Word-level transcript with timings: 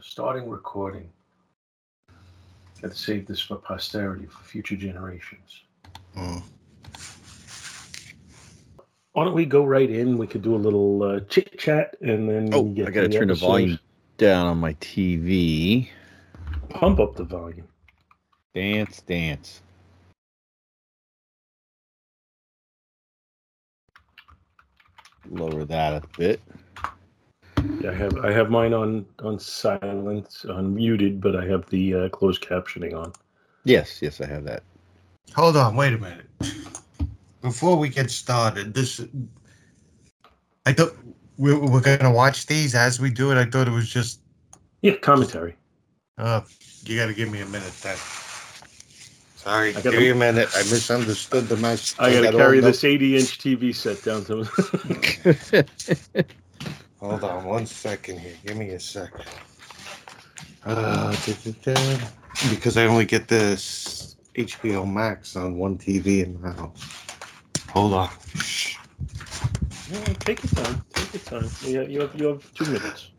Starting 0.00 0.48
recording. 0.48 1.10
Got 2.80 2.92
to 2.92 2.96
save 2.96 3.26
this 3.26 3.40
for 3.40 3.56
posterity, 3.56 4.26
for 4.26 4.44
future 4.44 4.76
generations. 4.76 5.62
Mm. 6.16 6.42
Why 9.12 9.24
don't 9.24 9.34
we 9.34 9.46
go 9.46 9.64
right 9.64 9.90
in? 9.90 10.16
We 10.16 10.28
could 10.28 10.42
do 10.42 10.54
a 10.54 10.56
little 10.56 11.02
uh, 11.02 11.20
chit 11.28 11.58
chat 11.58 11.96
and 12.00 12.28
then. 12.28 12.50
Oh, 12.52 12.70
I 12.70 12.90
gotta 12.90 13.08
to 13.08 13.18
turn 13.18 13.28
the 13.28 13.34
volume 13.34 13.78
down 14.16 14.46
on 14.46 14.58
my 14.58 14.74
TV. 14.74 15.88
Pump 16.68 17.00
up 17.00 17.16
the 17.16 17.24
volume. 17.24 17.66
Dance, 18.54 19.00
dance. 19.00 19.62
Lower 25.28 25.64
that 25.64 25.94
a 25.94 26.02
bit. 26.16 26.40
Yeah, 27.80 27.90
I 27.90 27.94
have 27.94 28.18
I 28.24 28.32
have 28.32 28.50
mine 28.50 28.74
on 28.74 29.06
on 29.20 29.38
silent, 29.38 30.44
on 30.48 30.74
muted, 30.74 31.20
but 31.20 31.36
I 31.36 31.44
have 31.46 31.68
the 31.70 31.94
uh, 31.94 32.08
closed 32.08 32.42
captioning 32.42 32.94
on. 32.94 33.12
Yes, 33.64 34.00
yes, 34.02 34.20
I 34.20 34.26
have 34.26 34.44
that. 34.44 34.62
Hold 35.34 35.56
on, 35.56 35.76
wait 35.76 35.92
a 35.94 35.98
minute. 35.98 36.26
Before 37.42 37.76
we 37.76 37.88
get 37.88 38.10
started, 38.10 38.74
this 38.74 39.00
I 40.66 40.72
thought 40.72 40.96
we 41.36 41.54
we're 41.54 41.80
gonna 41.80 42.12
watch 42.12 42.46
these 42.46 42.74
as 42.74 43.00
we 43.00 43.10
do 43.10 43.30
it. 43.30 43.36
I 43.36 43.44
thought 43.44 43.68
it 43.68 43.72
was 43.72 43.88
just. 43.88 44.20
Yeah, 44.82 44.96
commentary. 44.96 45.56
Uh, 46.18 46.40
you 46.84 46.98
got 46.98 47.06
to 47.06 47.14
give 47.14 47.30
me 47.30 47.40
a 47.40 47.46
minute 47.46 47.72
then. 47.82 47.96
Sorry, 49.36 49.70
I 49.70 49.72
gotta- 49.72 49.90
give 49.90 50.00
me 50.00 50.10
a 50.10 50.14
minute. 50.14 50.48
I 50.54 50.58
misunderstood 50.58 51.48
the 51.48 51.56
message. 51.56 51.96
I 51.98 52.12
got 52.12 52.30
to 52.32 52.36
carry 52.36 52.60
this 52.60 52.82
80 52.82 53.16
inch 53.16 53.38
TV 53.38 53.74
set 53.74 54.02
down 54.02 54.24
to. 54.24 54.44
Hold 57.00 57.24
on 57.24 57.44
one 57.44 57.66
second 57.66 58.18
here. 58.18 58.34
Give 58.44 58.56
me 58.56 58.70
a 58.70 58.80
second. 58.80 59.24
Uh. 60.64 61.14
Because 62.50 62.76
I 62.76 62.86
only 62.86 63.04
get 63.04 63.28
this 63.28 64.16
HBO 64.34 64.90
Max 64.90 65.36
on 65.36 65.56
one 65.56 65.78
TV 65.78 66.24
in 66.24 66.40
my 66.40 66.52
house. 66.52 66.82
Hold 67.70 67.94
on. 67.94 68.10
Take 70.20 70.42
your 70.42 70.64
time. 70.64 70.84
Take 70.94 71.14
your 71.14 71.40
time. 71.40 71.50
You 71.62 71.78
have, 71.78 71.90
you 71.90 72.00
have, 72.00 72.14
you 72.20 72.26
have 72.26 72.54
two 72.54 72.66
minutes. 72.66 73.10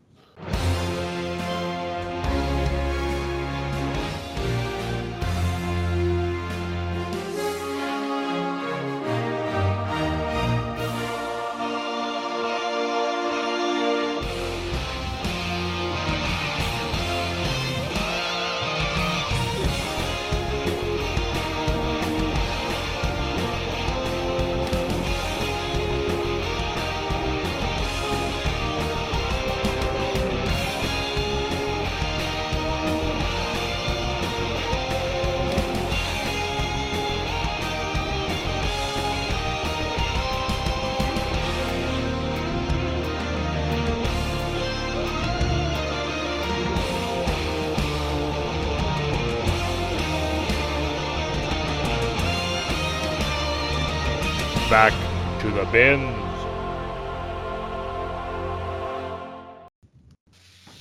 The 55.64 55.70
bins. 55.72 56.16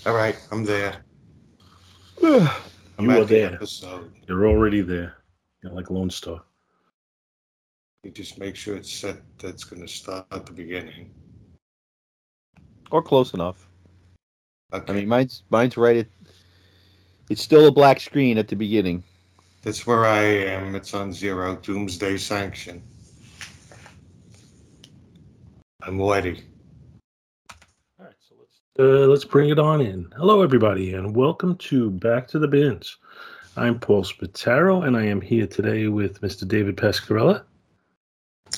All 0.05 0.15
right, 0.15 0.35
I'm 0.51 0.63
there. 0.63 1.03
I'm 2.23 3.05
You 3.05 3.11
at 3.11 3.17
are 3.19 3.25
the 3.25 3.35
there. 3.35 3.53
episode. 3.55 4.11
You're 4.27 4.47
already 4.47 4.81
there. 4.81 5.17
You're 5.63 5.73
like 5.73 5.89
Lone 5.89 6.09
Star. 6.09 6.41
You 8.03 8.11
just 8.11 8.39
make 8.39 8.55
sure 8.55 8.77
it's 8.77 8.91
set 8.91 9.17
that's 9.37 9.65
going 9.65 9.81
to 9.81 9.87
start 9.87 10.25
at 10.31 10.45
the 10.45 10.53
beginning. 10.53 11.11
or 12.91 13.01
close 13.03 13.33
enough. 13.33 13.67
Okay. 14.73 14.91
I 14.91 14.95
mean, 14.95 15.07
mine's 15.07 15.43
mine's 15.49 15.75
right 15.77 15.97
at. 15.97 16.07
It's 17.29 17.41
still 17.41 17.67
a 17.67 17.71
black 17.71 17.99
screen 17.99 18.37
at 18.37 18.47
the 18.47 18.55
beginning. 18.55 19.03
that's 19.61 19.85
where 19.85 20.05
I 20.05 20.21
am. 20.23 20.73
It's 20.75 20.93
on 20.93 21.11
zero. 21.13 21.55
Doomsday 21.57 22.17
sanction. 22.17 22.81
I'm 25.89 25.99
ready. 25.99 26.43
All 27.99 28.05
right, 28.05 28.13
so 28.19 28.35
let's 28.39 28.59
uh, 28.77 29.07
let's 29.07 29.25
bring 29.25 29.49
it 29.49 29.57
on 29.57 29.81
in. 29.81 30.07
Hello, 30.15 30.43
everybody, 30.43 30.93
and 30.93 31.15
welcome 31.15 31.57
to 31.57 31.89
Back 31.89 32.27
to 32.27 32.37
the 32.37 32.47
Bins. 32.47 32.97
I'm 33.57 33.79
Paul 33.79 34.03
Spataro, 34.03 34.85
and 34.85 34.95
I 34.95 35.05
am 35.05 35.19
here 35.19 35.47
today 35.47 35.87
with 35.87 36.21
Mr. 36.21 36.47
David 36.47 36.77
Pascarella 36.77 37.43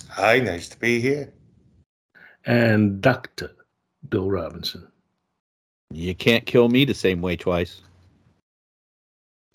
Hi, 0.10 0.40
nice 0.40 0.68
to 0.68 0.78
be 0.78 1.00
here. 1.00 1.32
and 2.46 3.00
Dr. 3.00 3.56
Bill 4.10 4.30
Robinson. 4.30 4.86
You 5.90 6.14
can't 6.14 6.46
kill 6.46 6.68
me 6.68 6.84
the 6.84 6.94
same 6.94 7.22
way 7.22 7.38
twice. 7.38 7.80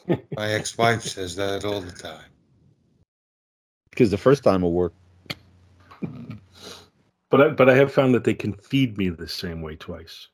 My 0.09 0.51
ex-wife 0.51 1.03
says 1.03 1.37
that 1.37 1.67
all 1.67 1.83
the 1.83 1.93
time. 1.93 2.25
Because 3.91 4.11
the 4.11 4.17
first 4.17 4.45
time 4.45 4.63
will 4.63 4.73
work. 4.73 4.95
But 7.31 7.41
I, 7.41 7.49
but 7.49 7.69
I 7.69 7.75
have 7.75 7.93
found 7.93 8.15
that 8.15 8.25
they 8.25 8.35
can 8.35 8.53
feed 8.55 8.97
me 8.99 9.09
the 9.11 9.29
same 9.29 9.61
way 9.63 9.77
twice, 9.77 10.29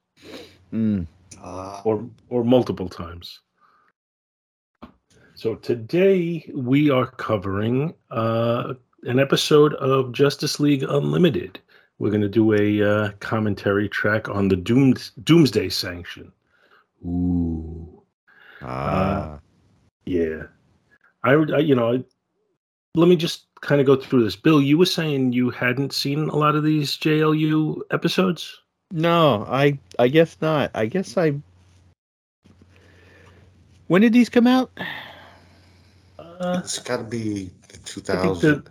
Mm. 0.73 1.07
Uh, 1.43 1.81
or 1.85 2.09
or 2.29 2.45
multiple 2.45 2.89
times. 2.89 3.41
So 5.35 5.55
today 5.57 6.49
we 6.55 6.91
are 6.91 7.07
covering 7.07 7.95
uh, 8.11 8.75
an 9.05 9.19
episode 9.19 9.75
of 9.75 10.13
Justice 10.13 10.61
League 10.61 10.85
Unlimited. 10.85 11.59
We're 11.99 12.11
going 12.11 12.21
to 12.23 12.29
do 12.29 12.53
a 12.53 12.83
uh, 12.83 13.13
commentary 13.21 13.89
track 13.89 14.29
on 14.29 14.49
the 14.49 14.57
Dooms 14.57 15.13
Doomsday 15.25 15.69
Sanction. 15.71 16.31
Ooh, 17.05 18.03
Ah. 18.61 19.41
yeah. 20.05 20.45
I, 21.25 21.37
would- 21.37 21.53
I 21.53 21.59
you 21.59 21.75
know, 21.75 21.95
I, 21.95 22.05
let 22.95 23.09
me 23.09 23.17
just 23.17 23.47
kind 23.63 23.81
of 23.81 23.87
go 23.87 23.97
through 23.97 24.25
this. 24.25 24.37
Bill, 24.37 24.61
you 24.61 24.77
were 24.77 24.87
saying 24.87 25.33
you 25.33 25.49
hadn't 25.49 25.95
seen 25.95 26.29
a 26.29 26.37
lot 26.37 26.55
of 26.55 26.63
these 26.63 26.99
JLU 26.99 27.81
episodes. 27.91 28.61
no, 28.91 29.47
I 29.49 29.79
I 29.99 30.09
guess 30.09 30.37
not. 30.43 30.71
I 30.75 30.87
guess 30.87 31.17
I. 31.17 31.35
When 33.87 34.03
did 34.03 34.13
these 34.13 34.29
come 34.29 34.47
out? 34.47 34.71
Uh, 36.19 36.61
it's 36.63 36.79
got 36.79 36.99
to 36.99 37.05
be 37.05 37.51
I 37.73 37.77
2000. 37.85 38.69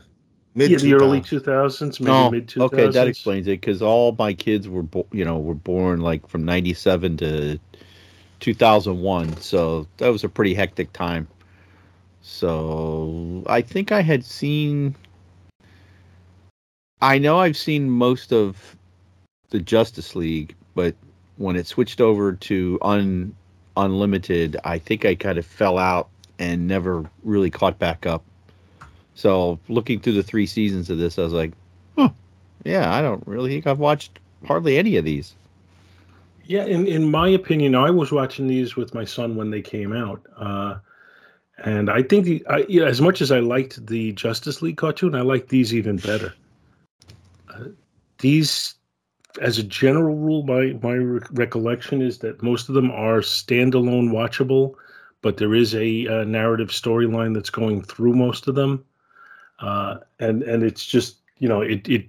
Mid 0.53 0.69
yeah, 0.71 0.77
the 0.79 0.93
early 0.95 1.21
2000s, 1.21 2.01
maybe 2.01 2.11
No, 2.11 2.29
mid 2.29 2.47
2000s. 2.47 2.61
okay, 2.65 2.87
that 2.89 3.07
explains 3.07 3.47
it. 3.47 3.61
Because 3.61 3.81
all 3.81 4.13
my 4.19 4.33
kids 4.33 4.67
were, 4.67 4.83
bo- 4.83 5.07
you 5.13 5.23
know, 5.23 5.39
were 5.39 5.53
born 5.53 6.01
like 6.01 6.27
from 6.27 6.43
'97 6.43 7.17
to 7.17 7.59
2001, 8.41 9.37
so 9.37 9.87
that 9.97 10.09
was 10.09 10.25
a 10.25 10.29
pretty 10.29 10.53
hectic 10.53 10.91
time. 10.91 11.27
So 12.21 13.43
I 13.47 13.61
think 13.61 13.91
I 13.91 14.01
had 14.01 14.23
seen. 14.23 14.95
I 17.01 17.17
know 17.17 17.39
I've 17.39 17.57
seen 17.57 17.89
most 17.89 18.31
of 18.31 18.75
the 19.49 19.59
Justice 19.59 20.15
League, 20.15 20.55
but 20.75 20.95
when 21.37 21.55
it 21.55 21.65
switched 21.67 21.99
over 21.99 22.33
to 22.33 22.77
un 22.81 23.35
unlimited, 23.77 24.57
I 24.63 24.77
think 24.77 25.05
I 25.05 25.15
kind 25.15 25.37
of 25.37 25.45
fell 25.45 25.77
out 25.77 26.09
and 26.39 26.67
never 26.67 27.09
really 27.23 27.49
caught 27.49 27.79
back 27.79 28.05
up. 28.05 28.23
So 29.15 29.59
looking 29.67 29.99
through 29.99 30.13
the 30.13 30.23
three 30.23 30.45
seasons 30.45 30.89
of 30.89 30.97
this, 30.97 31.17
I 31.17 31.23
was 31.23 31.33
like, 31.33 31.51
huh, 31.97 32.09
yeah, 32.63 32.93
I 32.93 33.01
don't 33.01 33.25
really 33.27 33.49
think 33.49 33.67
I've 33.67 33.79
watched 33.79 34.19
hardly 34.45 34.77
any 34.77 34.97
of 34.97 35.05
these. 35.05 35.33
Yeah, 36.45 36.65
in, 36.65 36.87
in 36.87 37.09
my 37.09 37.29
opinion, 37.29 37.75
I 37.75 37.91
was 37.91 38.11
watching 38.11 38.47
these 38.47 38.75
with 38.75 38.93
my 38.93 39.05
son 39.05 39.35
when 39.35 39.51
they 39.51 39.61
came 39.61 39.93
out. 39.93 40.21
Uh, 40.35 40.79
and 41.61 41.89
I 41.89 42.03
think 42.03 42.25
the, 42.25 42.45
I, 42.49 42.61
as 42.83 43.01
much 43.01 43.21
as 43.21 43.31
I 43.31 43.39
liked 43.39 43.85
the 43.85 44.11
Justice 44.13 44.61
League 44.61 44.77
cartoon, 44.77 45.15
I 45.15 45.21
like 45.21 45.47
these 45.47 45.73
even 45.73 45.97
better. 45.97 46.33
Uh, 47.49 47.65
these, 48.19 48.75
as 49.41 49.57
a 49.57 49.63
general 49.63 50.15
rule, 50.15 50.43
my, 50.43 50.77
my 50.81 50.93
re- 50.93 51.21
recollection 51.31 52.01
is 52.01 52.19
that 52.19 52.41
most 52.41 52.69
of 52.69 52.75
them 52.75 52.91
are 52.91 53.19
standalone 53.19 54.09
watchable, 54.09 54.75
but 55.21 55.37
there 55.37 55.55
is 55.55 55.75
a, 55.75 56.07
uh 56.07 56.23
narrative 56.23 56.69
storyline 56.69 57.33
that's 57.33 57.49
going 57.49 57.81
through 57.81 58.13
most 58.13 58.47
of 58.47 58.55
them. 58.55 58.83
Uh, 59.59 59.97
and, 60.19 60.43
and 60.43 60.63
it's 60.63 60.85
just, 60.85 61.17
you 61.37 61.47
know, 61.47 61.61
it, 61.61 61.87
it 61.87 62.07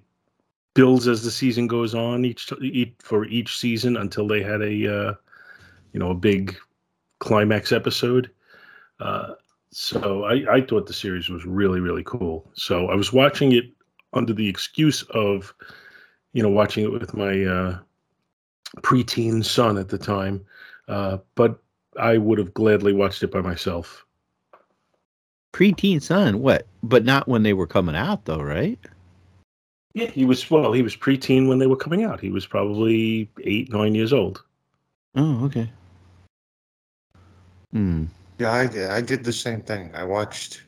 builds 0.74 1.06
as 1.06 1.22
the 1.22 1.30
season 1.30 1.66
goes 1.66 1.94
on 1.94 2.24
each, 2.24 2.50
each 2.62 2.94
for 3.00 3.26
each 3.26 3.58
season 3.58 3.96
until 3.98 4.26
they 4.26 4.42
had 4.42 4.62
a 4.62 5.08
uh, 5.10 5.14
you 5.92 6.00
know, 6.00 6.10
a 6.10 6.14
big 6.14 6.56
climax 7.18 7.72
episode. 7.72 8.30
Uh, 9.00 9.34
so 9.72 10.24
I, 10.24 10.56
I 10.56 10.60
thought 10.60 10.86
the 10.86 10.92
series 10.92 11.30
was 11.30 11.44
really, 11.46 11.80
really 11.80 12.04
cool. 12.04 12.48
So 12.52 12.88
I 12.88 12.94
was 12.94 13.12
watching 13.12 13.52
it 13.52 13.64
under 14.12 14.34
the 14.34 14.48
excuse 14.48 15.02
of, 15.14 15.54
you 16.34 16.42
know, 16.42 16.50
watching 16.50 16.84
it 16.84 16.92
with 16.92 17.14
my 17.14 17.44
uh, 17.44 17.78
preteen 18.82 19.42
son 19.42 19.78
at 19.78 19.88
the 19.88 19.98
time. 19.98 20.44
Uh, 20.88 21.18
but 21.34 21.58
I 21.98 22.18
would 22.18 22.38
have 22.38 22.52
gladly 22.52 22.92
watched 22.92 23.22
it 23.22 23.32
by 23.32 23.40
myself. 23.40 24.04
Preteen 25.54 26.02
son, 26.02 26.40
what? 26.40 26.66
But 26.82 27.04
not 27.04 27.26
when 27.26 27.42
they 27.42 27.54
were 27.54 27.66
coming 27.66 27.96
out, 27.96 28.26
though, 28.26 28.42
right? 28.42 28.78
Yeah, 29.94 30.06
he 30.06 30.24
was 30.24 30.50
well. 30.50 30.72
He 30.72 30.82
was 30.82 30.96
preteen 30.96 31.48
when 31.48 31.58
they 31.58 31.66
were 31.66 31.76
coming 31.76 32.04
out. 32.04 32.20
He 32.20 32.30
was 32.30 32.46
probably 32.46 33.30
eight, 33.44 33.72
nine 33.72 33.94
years 33.94 34.12
old. 34.12 34.42
Oh, 35.14 35.44
okay. 35.44 35.70
Hmm. 37.72 38.04
Yeah, 38.42 38.50
I 38.50 38.66
did. 38.66 38.90
I 38.90 39.00
did 39.00 39.22
the 39.22 39.32
same 39.32 39.60
thing. 39.60 39.92
I 39.94 40.02
watched 40.02 40.64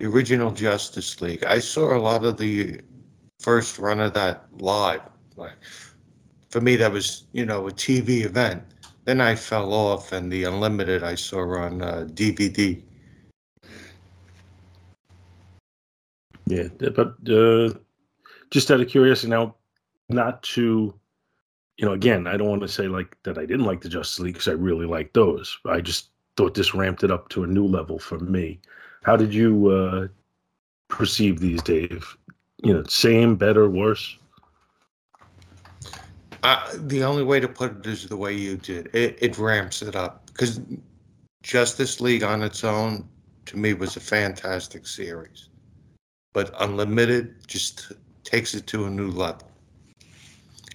the 0.00 0.06
original 0.06 0.50
Justice 0.50 1.20
League. 1.20 1.44
I 1.44 1.60
saw 1.60 1.96
a 1.96 2.00
lot 2.00 2.24
of 2.24 2.38
the 2.38 2.80
first 3.38 3.78
run 3.78 4.00
of 4.00 4.14
that 4.14 4.46
live. 4.58 5.02
Like 5.36 5.52
for 6.50 6.60
me, 6.60 6.74
that 6.74 6.90
was 6.90 7.22
you 7.30 7.46
know 7.46 7.68
a 7.68 7.70
TV 7.70 8.24
event. 8.24 8.64
Then 9.04 9.20
I 9.20 9.36
fell 9.36 9.72
off, 9.72 10.10
and 10.10 10.32
the 10.32 10.42
Unlimited 10.42 11.04
I 11.04 11.14
saw 11.14 11.42
on 11.58 11.82
uh, 11.82 12.08
DVD. 12.14 12.82
Yeah, 16.46 16.66
but 16.80 17.14
uh, 17.30 17.74
just 18.50 18.72
out 18.72 18.80
of 18.80 18.88
curiosity, 18.88 19.30
now, 19.30 19.54
not 20.08 20.42
to, 20.54 20.92
you 21.76 21.86
know, 21.86 21.92
again, 21.92 22.26
I 22.26 22.36
don't 22.36 22.48
want 22.48 22.62
to 22.62 22.68
say 22.68 22.88
like 22.88 23.16
that 23.22 23.38
I 23.38 23.46
didn't 23.46 23.66
like 23.66 23.82
the 23.82 23.88
Justice 23.88 24.18
League 24.18 24.34
because 24.34 24.48
I 24.48 24.52
really 24.54 24.86
liked 24.86 25.14
those. 25.14 25.56
I 25.64 25.80
just 25.80 26.10
thought 26.38 26.54
this 26.54 26.72
ramped 26.72 27.02
it 27.02 27.10
up 27.10 27.28
to 27.30 27.42
a 27.42 27.48
new 27.48 27.66
level 27.66 27.98
for 27.98 28.20
me. 28.20 28.60
How 29.02 29.16
did 29.16 29.34
you 29.34 29.70
uh, 29.70 30.06
perceive 30.86 31.40
these, 31.40 31.60
Dave? 31.62 32.16
You 32.62 32.74
know, 32.74 32.84
same, 32.84 33.34
better, 33.34 33.68
worse? 33.68 34.16
Uh, 36.44 36.64
the 36.76 37.02
only 37.02 37.24
way 37.24 37.40
to 37.40 37.48
put 37.48 37.78
it 37.78 37.86
is 37.86 38.06
the 38.06 38.16
way 38.16 38.32
you 38.32 38.56
did. 38.56 38.88
It, 38.94 39.18
it 39.20 39.36
ramps 39.36 39.82
it 39.82 39.96
up 39.96 40.26
because 40.26 40.60
Justice 41.42 42.00
League 42.00 42.22
on 42.22 42.44
its 42.44 42.62
own, 42.62 43.08
to 43.46 43.56
me, 43.56 43.74
was 43.74 43.96
a 43.96 44.00
fantastic 44.00 44.86
series. 44.86 45.48
But 46.32 46.54
Unlimited 46.60 47.48
just 47.48 47.90
takes 48.22 48.54
it 48.54 48.68
to 48.68 48.84
a 48.84 48.90
new 48.90 49.10
level. 49.10 49.50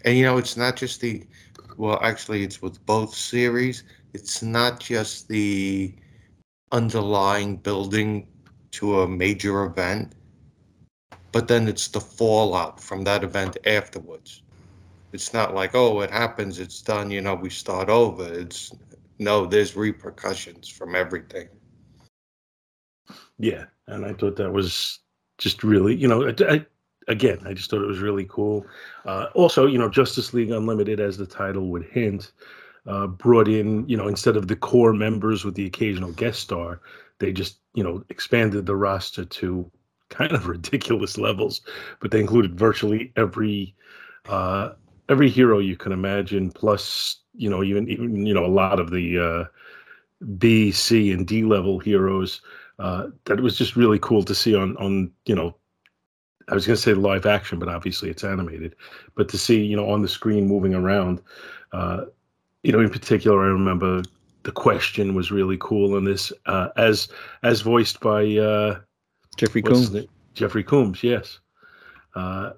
And 0.04 0.18
you 0.18 0.26
know, 0.26 0.38
it's 0.38 0.58
not 0.58 0.76
just 0.76 1.00
the, 1.00 1.24
well, 1.78 2.00
actually, 2.02 2.44
it's 2.44 2.62
with 2.62 2.86
both 2.86 3.16
series. 3.16 3.86
It's 4.14 4.42
not 4.44 4.80
just 4.80 5.28
the 5.28 5.94
underlying 6.72 7.58
building 7.58 8.28
to 8.72 9.02
a 9.02 9.08
major 9.08 9.64
event, 9.64 10.14
but 11.32 11.48
then 11.48 11.68
it's 11.68 11.88
the 11.88 12.02
fallout 12.02 12.80
from 12.80 13.04
that 13.04 13.24
event 13.24 13.58
afterwards. 13.66 14.44
It's 15.12 15.34
not 15.34 15.54
like, 15.54 15.76
oh, 15.76 16.02
it 16.02 16.10
happens, 16.10 16.60
it's 16.60 16.82
done, 16.82 17.12
you 17.12 17.22
know, 17.22 17.36
we 17.36 17.50
start 17.50 17.90
over. 17.90 18.32
It's 18.32 18.72
no, 19.20 19.46
there's 19.46 19.76
repercussions 19.76 20.68
from 20.68 20.96
everything. 20.96 21.48
Yeah, 23.38 23.66
and 23.88 24.06
I 24.06 24.14
thought 24.14 24.36
that 24.38 24.52
was 24.52 25.00
just 25.38 25.64
really, 25.64 25.96
you 25.96 26.08
know, 26.08 26.28
I, 26.28 26.34
I, 26.54 26.66
again, 27.08 27.40
I 27.46 27.54
just 27.54 27.70
thought 27.70 27.84
it 27.84 27.88
was 27.88 28.00
really 28.00 28.26
cool. 28.30 28.66
Uh, 29.06 29.28
also, 29.36 29.68
you 29.68 29.78
know, 29.78 29.90
Justice 29.90 30.34
League 30.34 30.52
Unlimited, 30.52 31.00
as 31.00 31.18
the 31.18 31.26
title 31.26 31.68
would 31.68 31.86
hint, 31.86 32.32
uh, 32.88 33.08
brought 33.08 33.48
in, 33.48 33.88
you 33.88 33.98
know, 33.98 34.08
instead 34.08 34.36
of 34.36 34.48
the 34.48 34.56
core 34.56 34.94
members 34.94 35.46
with 35.46 35.56
the 35.56 35.66
occasional 35.66 36.12
guest 36.12 36.40
star, 36.42 36.82
they 37.20 37.32
just, 37.32 37.60
you 37.74 37.84
know, 37.84 38.04
expanded 38.10 38.66
the 38.66 38.76
roster 38.76 39.26
to 39.26 39.70
kind 40.10 40.32
of 40.32 40.48
ridiculous 40.56 41.18
levels. 41.18 41.62
But 42.00 42.12
they 42.12 42.20
included 42.20 42.58
virtually 42.58 43.12
every 43.16 43.76
uh, 44.28 44.72
every 45.10 45.30
hero 45.30 45.60
you 45.60 45.76
can 45.76 45.92
imagine, 45.92 46.52
plus, 46.52 47.18
you 47.36 47.50
know, 47.50 47.64
even 47.64 47.90
even 47.90 48.26
you 48.26 48.34
know 48.34 48.46
a 48.46 48.48
lot 48.48 48.80
of 48.80 48.92
the 48.92 49.20
uh, 49.20 50.26
B, 50.38 50.72
C, 50.72 51.12
and 51.12 51.28
D 51.28 51.44
level 51.44 51.80
heroes. 51.80 52.42
Uh, 52.80 53.08
that 53.26 53.40
was 53.40 53.56
just 53.56 53.76
really 53.76 54.00
cool 54.00 54.24
to 54.24 54.34
see 54.34 54.56
on 54.56 54.76
on 54.78 55.12
you 55.26 55.36
know 55.36 55.56
I 56.50 56.54
was 56.54 56.66
going 56.66 56.76
to 56.76 56.82
say 56.82 56.94
live 56.94 57.26
action, 57.26 57.60
but 57.60 57.70
obviously 57.70 58.10
it's 58.10 58.24
animated. 58.24 58.76
But 59.16 59.30
to 59.30 59.38
see, 59.38 59.64
you 59.64 59.76
know, 59.76 59.90
on 59.90 60.02
the 60.02 60.08
screen 60.08 60.48
moving 60.48 60.74
around, 60.74 61.22
uh, 61.72 62.06
you 62.64 62.72
know, 62.72 62.80
in 62.80 62.90
particular, 62.90 63.44
I 63.44 63.48
remember 63.48 64.04
the 64.44 64.52
question 64.52 65.16
was 65.16 65.32
really 65.32 65.58
cool 65.60 65.98
in 65.98 66.04
this, 66.06 66.32
uh, 66.46 66.70
as 66.78 67.08
as 67.44 67.62
voiced 67.62 68.00
by 68.00 68.24
uh, 68.38 68.80
Jeffrey 69.38 69.62
what's 69.62 69.80
his 69.80 69.90
Combs. 69.90 70.06
Jeffrey 70.34 70.64
Combs, 70.64 71.04
yes. 71.04 71.40
Uh, 72.16 72.52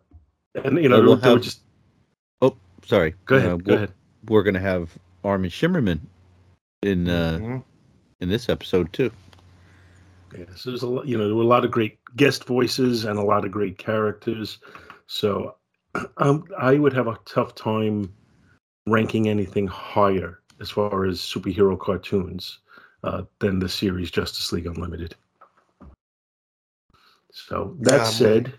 and 0.63 0.81
you 0.81 0.89
know, 0.89 1.01
we'll 1.01 1.15
they 1.17 1.29
were 1.29 1.35
have- 1.35 1.43
just 1.43 1.61
Oh, 2.41 2.55
sorry. 2.85 3.13
go 3.25 3.35
ahead, 3.37 3.49
Uh, 3.51 3.55
go 3.57 3.63
we'll- 3.65 3.75
ahead. 3.75 3.93
We're 4.27 4.43
gonna 4.43 4.59
have 4.59 4.97
Armin 5.23 5.51
Shimerman 5.51 5.99
in 6.81 7.07
uh, 7.09 7.37
Mhm. 7.41 7.63
in 8.21 8.29
this 8.29 8.49
episode 8.49 8.91
too. 8.93 9.11
Yeah, 10.35 10.45
so 10.55 10.71
there's 10.71 10.81
a 10.83 10.87
lot, 10.87 11.05
you 11.07 11.17
know, 11.17 11.27
there 11.27 11.35
were 11.35 11.43
a 11.43 11.47
lot 11.47 11.63
of 11.63 11.71
great 11.71 11.97
guest 12.17 12.43
voices 12.45 13.05
and 13.05 13.17
a 13.19 13.23
lot 13.23 13.45
of 13.45 13.51
great 13.51 13.77
characters. 13.77 14.57
So 15.07 15.55
um, 16.17 16.43
I 16.57 16.75
would 16.75 16.91
have 16.93 17.07
a 17.07 17.17
tough 17.25 17.53
time 17.55 18.11
ranking 18.87 19.27
anything 19.29 19.67
higher 19.67 20.39
as 20.59 20.69
far 20.69 21.05
as 21.05 21.19
superhero 21.19 21.77
cartoons 21.77 22.59
uh, 23.03 23.23
than 23.39 23.59
the 23.59 23.69
series 23.69 24.11
Justice 24.11 24.51
League 24.51 24.67
Unlimited. 24.67 25.15
So 27.31 27.75
that 27.81 28.07
said, 28.07 28.53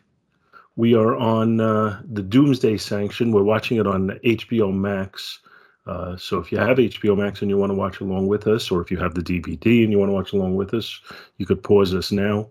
we 0.76 0.94
are 0.94 1.16
on 1.16 1.60
uh, 1.60 2.02
the 2.04 2.22
Doomsday 2.22 2.76
Sanction. 2.76 3.32
We're 3.32 3.42
watching 3.42 3.78
it 3.78 3.86
on 3.86 4.10
HBO 4.24 4.74
Max. 4.74 5.40
Uh, 5.86 6.16
so 6.16 6.38
if 6.38 6.52
you 6.52 6.58
have 6.58 6.76
HBO 6.76 7.16
Max 7.16 7.40
and 7.40 7.50
you 7.50 7.56
want 7.56 7.70
to 7.70 7.74
watch 7.74 8.00
along 8.00 8.26
with 8.26 8.46
us, 8.46 8.70
or 8.70 8.82
if 8.82 8.90
you 8.90 8.98
have 8.98 9.14
the 9.14 9.22
DVD 9.22 9.82
and 9.82 9.90
you 9.90 9.98
want 9.98 10.10
to 10.10 10.14
watch 10.14 10.32
along 10.32 10.56
with 10.56 10.74
us, 10.74 11.00
you 11.38 11.46
could 11.46 11.62
pause 11.62 11.94
us 11.94 12.12
now. 12.12 12.48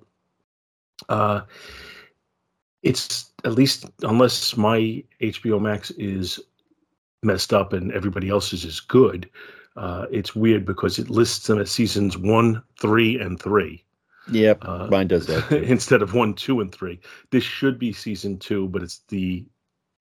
Uh, 1.10 1.42
it's 2.82 3.32
at 3.44 3.54
least 3.54 3.86
unless 4.02 4.58
my 4.58 5.04
HBO 5.22 5.62
Max 5.62 5.92
is 5.92 6.40
messed 7.26 7.54
up 7.54 7.74
and 7.74 7.92
everybody 7.92 8.30
else's 8.30 8.64
is 8.64 8.80
good. 8.80 9.30
Uh, 9.76 10.06
it's 10.12 10.36
weird 10.36 10.66
because 10.66 11.00
it 11.00 11.10
lists 11.10 11.48
them 11.48 11.60
as 11.60 11.70
seasons 11.70 12.18
one, 12.18 12.64
three, 12.80 13.20
and 13.20 13.42
three 13.42 13.86
Yep, 14.32 14.66
uh, 14.66 14.88
mine 14.90 15.08
does 15.08 15.28
that. 15.28 15.52
Instead 15.70 16.02
of 16.02 16.14
one, 16.14 16.34
two, 16.34 16.62
and 16.62 16.74
three. 16.74 17.00
This 17.32 17.44
should 17.44 17.78
be 17.78 17.94
season 17.94 18.40
two, 18.40 18.68
but 18.70 18.82
it's 18.82 19.02
the 19.08 19.46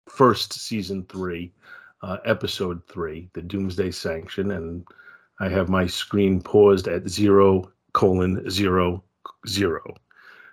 first 0.07 0.53
season 0.53 1.05
three, 1.09 1.53
uh, 2.01 2.17
episode 2.25 2.81
three, 2.87 3.29
the 3.33 3.41
Doomsday 3.41 3.91
Sanction, 3.91 4.51
and 4.51 4.87
I 5.39 5.49
have 5.49 5.69
my 5.69 5.85
screen 5.85 6.41
paused 6.41 6.87
at 6.87 7.07
zero 7.07 7.71
colon 7.93 8.49
zero 8.49 9.03
zero. 9.47 9.95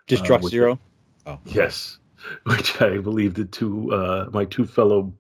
Just 0.07 0.25
uh, 0.25 0.27
Truck 0.27 0.43
Zero. 0.45 0.79
Oh, 1.25 1.39
Yes, 1.47 1.99
which 2.45 2.81
I 2.83 2.99
believe 2.99 3.35
the 3.35 3.47
two 3.47 3.91
uh, 3.93 4.29
my 4.33 4.45
two 4.45 4.67
fellow 4.67 5.15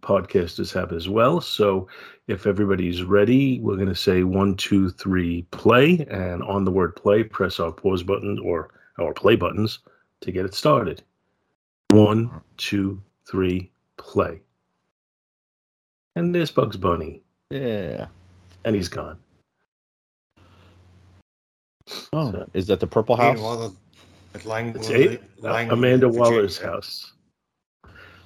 podcasters 0.00 0.72
have 0.72 0.92
as 0.92 1.08
well. 1.08 1.40
So 1.40 1.88
if 2.28 2.46
everybody's 2.46 3.02
ready, 3.02 3.60
we're 3.60 3.76
going 3.76 3.88
to 3.88 3.94
say 3.94 4.22
one, 4.24 4.56
two, 4.56 4.90
three, 4.90 5.42
play, 5.50 6.06
and 6.10 6.42
on 6.44 6.64
the 6.64 6.70
word 6.70 6.94
play, 6.96 7.22
press 7.24 7.58
our 7.60 7.72
pause 7.72 8.02
button 8.02 8.38
or 8.44 8.70
our 9.00 9.12
play 9.12 9.36
buttons 9.36 9.80
to 10.20 10.30
get 10.32 10.44
it 10.44 10.54
started. 10.54 11.02
One, 11.90 12.30
two, 12.56 13.02
three, 13.28 13.70
play. 13.96 14.40
And 16.16 16.34
there's 16.34 16.50
Bugs 16.50 16.76
Bunny, 16.76 17.22
yeah. 17.50 18.06
and 18.64 18.76
he's 18.76 18.88
gone. 18.88 19.18
Oh, 22.12 22.30
So- 22.32 22.50
is 22.54 22.66
that 22.68 22.80
the 22.80 22.86
Purple 22.86 23.16
House? 23.16 23.34
Meanwhile, 23.36 23.74
at 24.34 24.44
Lang- 24.46 24.74
It's 24.76 24.90
a, 24.90 25.16
uh, 25.16 25.20
Lang- 25.38 25.70
Amanda 25.70 26.06
Virginia. 26.06 26.20
Waller's 26.30 26.58
house. 26.58 27.12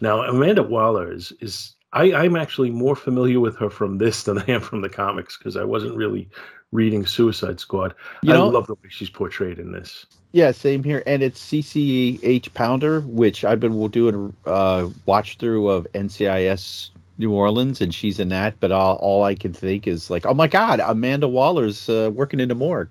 Now, 0.00 0.22
Amanda 0.22 0.62
Waller 0.62 1.12
is, 1.12 1.32
is 1.40 1.74
I, 1.92 2.12
I'm 2.12 2.36
actually 2.36 2.70
more 2.70 2.96
familiar 2.96 3.40
with 3.40 3.56
her 3.58 3.70
from 3.70 3.98
this 3.98 4.24
than 4.24 4.38
I 4.46 4.50
am 4.50 4.60
from 4.60 4.82
the 4.82 4.88
comics 4.88 5.36
because 5.36 5.56
I 5.56 5.64
wasn't 5.64 5.96
really 5.96 6.28
reading 6.72 7.06
Suicide 7.06 7.60
Squad. 7.60 7.94
You 8.22 8.32
I 8.32 8.36
know, 8.36 8.48
love 8.48 8.66
the 8.66 8.74
way 8.74 8.88
she's 8.88 9.10
portrayed 9.10 9.58
in 9.58 9.72
this. 9.72 10.06
yeah, 10.32 10.50
same 10.50 10.82
here. 10.82 11.02
And 11.06 11.22
it's 11.22 11.42
CCH 11.42 12.52
Pounder, 12.54 13.00
which 13.02 13.44
I've 13.44 13.60
been 13.60 13.88
doing 13.90 14.34
a 14.44 14.50
uh, 14.50 14.90
watch 15.06 15.38
through 15.38 15.68
of 15.68 15.86
NCIS 15.94 16.90
New 17.18 17.32
Orleans, 17.32 17.80
and 17.80 17.94
she's 17.94 18.20
in 18.20 18.28
that. 18.28 18.58
But 18.60 18.72
all, 18.72 18.96
all 18.96 19.24
I 19.24 19.34
can 19.34 19.52
think 19.52 19.86
is 19.86 20.10
like, 20.10 20.26
oh 20.26 20.34
my 20.34 20.48
God, 20.48 20.80
Amanda 20.80 21.28
Waller's 21.28 21.88
uh, 21.88 22.10
working 22.12 22.40
in 22.40 22.48
the 22.48 22.54
morgue. 22.54 22.90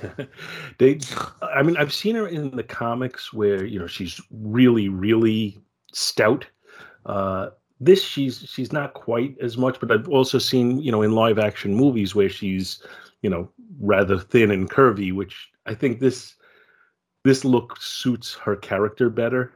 they, 0.78 0.98
I 1.42 1.62
mean, 1.62 1.76
I've 1.76 1.92
seen 1.92 2.14
her 2.14 2.26
in 2.26 2.56
the 2.56 2.62
comics 2.62 3.32
where 3.32 3.64
you 3.64 3.78
know 3.78 3.86
she's 3.86 4.20
really, 4.30 4.88
really 4.88 5.60
stout. 5.92 6.46
Uh, 7.06 7.50
this 7.80 8.02
she's 8.02 8.38
she's 8.48 8.72
not 8.72 8.94
quite 8.94 9.36
as 9.40 9.56
much, 9.58 9.80
but 9.80 9.90
I've 9.90 10.08
also 10.08 10.38
seen 10.38 10.78
you 10.80 10.92
know 10.92 11.02
in 11.02 11.12
live 11.12 11.38
action 11.38 11.74
movies 11.74 12.14
where 12.14 12.28
she's 12.28 12.82
you 13.22 13.30
know 13.30 13.48
rather 13.80 14.18
thin 14.18 14.50
and 14.50 14.70
curvy, 14.70 15.12
which 15.12 15.50
I 15.66 15.74
think 15.74 16.00
this 16.00 16.34
this 17.24 17.44
look 17.44 17.76
suits 17.80 18.34
her 18.34 18.56
character 18.56 19.08
better 19.10 19.52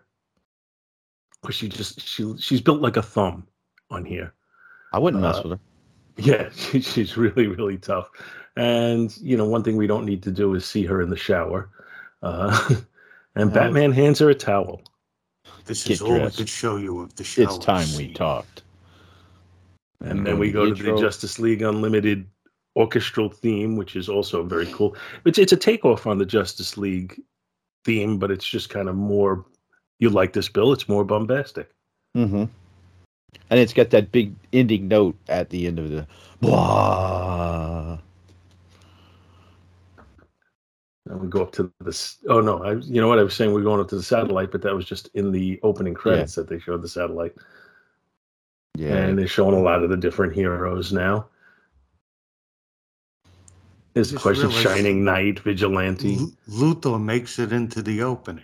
because 1.43 1.57
she 1.57 1.69
just 1.69 2.01
she 2.01 2.35
she's 2.39 2.61
built 2.61 2.81
like 2.81 2.97
a 2.97 3.03
thumb 3.03 3.47
on 3.91 4.05
here. 4.05 4.33
I 4.93 4.99
wouldn't 4.99 5.23
mess 5.23 5.37
Uh, 5.37 5.43
with 5.45 5.53
her. 5.53 5.61
Yeah, 6.17 6.49
she, 6.57 6.81
she's 6.81 7.17
really 7.17 7.47
really 7.47 7.79
tough, 7.79 8.09
and 8.57 9.17
you 9.19 9.37
know 9.37 9.45
one 9.47 9.63
thing 9.63 9.77
we 9.77 9.87
don't 9.87 10.05
need 10.07 10.23
to 10.25 10.31
do 10.33 10.55
is 10.55 10.65
see 10.65 10.85
her 10.85 11.01
in 11.01 11.11
the 11.11 11.17
shower. 11.17 11.71
Uh, 12.23 12.71
and 13.37 13.51
No. 13.51 13.55
Batman 13.55 13.93
hands 13.93 14.19
her 14.19 14.31
a 14.31 14.35
towel. 14.35 14.81
This 15.65 15.85
Get 15.85 15.95
is 15.95 16.03
all 16.03 16.17
dressed. 16.17 16.39
we 16.39 16.43
could 16.43 16.49
show 16.49 16.77
you 16.77 17.01
of 17.01 17.15
the 17.17 17.25
show. 17.25 17.43
It's 17.43 17.59
time 17.59 17.89
we 17.97 18.13
talked. 18.13 18.63
and 20.01 20.27
then 20.27 20.39
we 20.39 20.51
go 20.53 20.67
to 20.67 20.75
the 20.75 20.91
intro. 20.91 21.01
Justice 21.01 21.39
League 21.39 21.63
Unlimited 21.63 22.27
orchestral 22.77 23.31
theme, 23.31 23.77
which 23.77 23.97
is 23.97 24.09
also 24.09 24.43
very 24.45 24.67
cool. 24.73 24.95
It's 25.25 25.39
it's 25.39 25.53
a 25.53 25.57
takeoff 25.57 26.07
on 26.07 26.19
the 26.19 26.27
Justice 26.27 26.77
League 26.77 27.21
theme, 27.85 28.19
but 28.19 28.31
it's 28.31 28.47
just 28.47 28.69
kind 28.71 28.89
of 28.89 28.95
more. 28.95 29.45
You 29.99 30.11
like 30.11 30.35
this, 30.35 30.49
Bill? 30.49 30.73
It's 30.73 30.89
more 30.89 31.05
bombastic. 31.05 31.71
Mm-hmm. 32.17 32.45
And 33.51 33.61
it's 33.61 33.73
got 33.73 33.91
that 33.91 34.13
big 34.13 34.35
ending 34.53 34.89
note 34.89 35.17
at 35.29 35.51
the 35.51 35.67
end 35.67 35.79
of 35.79 35.91
the. 35.91 36.07
Blah. 36.41 37.99
And 41.09 41.21
we 41.21 41.29
go 41.29 41.43
up 41.43 41.53
to 41.53 41.73
this. 41.81 42.17
Oh 42.29 42.41
no, 42.41 42.65
I 42.65 42.73
you 42.73 43.01
know 43.01 43.07
what 43.09 43.19
I 43.21 43.23
was 43.23 43.35
saying? 43.35 43.53
We're 43.53 43.63
going 43.63 43.81
up 43.81 43.89
to 43.89 43.97
the 43.97 44.03
satellite, 44.03 44.51
but 44.51 44.63
that 44.63 44.75
was 44.75 44.85
just 44.85 45.09
in 45.15 45.31
the 45.31 45.61
opening 45.63 45.95
credits 45.95 46.35
that 46.35 46.49
they 46.49 46.59
showed 46.59 46.83
the 46.83 46.89
satellite, 46.89 47.35
Yeah. 48.77 48.97
and 48.97 49.17
they're 49.19 49.29
showing 49.29 49.55
a 49.55 49.61
lot 49.63 49.85
of 49.85 49.91
the 49.91 49.97
different 49.97 50.35
heroes 50.35 50.93
now. 50.93 51.27
There's 53.95 54.13
of 54.13 54.21
question: 54.21 54.49
realized- 54.49 54.63
Shining 54.67 55.05
Knight, 55.05 55.39
Vigilante. 55.39 56.17
Lu- 56.17 56.75
Luthor 56.75 57.01
makes 57.03 57.39
it 57.39 57.53
into 57.53 57.83
the 57.83 58.03
opening. 58.03 58.43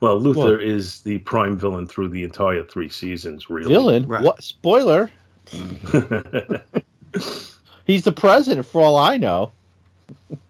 Well, 0.00 0.18
Luthor 0.20 0.60
is 0.62 1.00
the 1.02 1.18
prime 1.18 1.56
villain 1.58 1.86
through 1.86 2.08
the 2.08 2.24
entire 2.24 2.64
three 2.64 2.88
seasons, 2.88 3.48
really. 3.48 3.68
Villain? 3.72 4.06
Right. 4.06 4.22
What? 4.22 4.42
Spoiler. 4.42 5.10
He's 7.86 8.02
the 8.02 8.12
president, 8.12 8.66
for 8.66 8.80
all 8.82 8.96
I 8.96 9.18
know. 9.18 9.52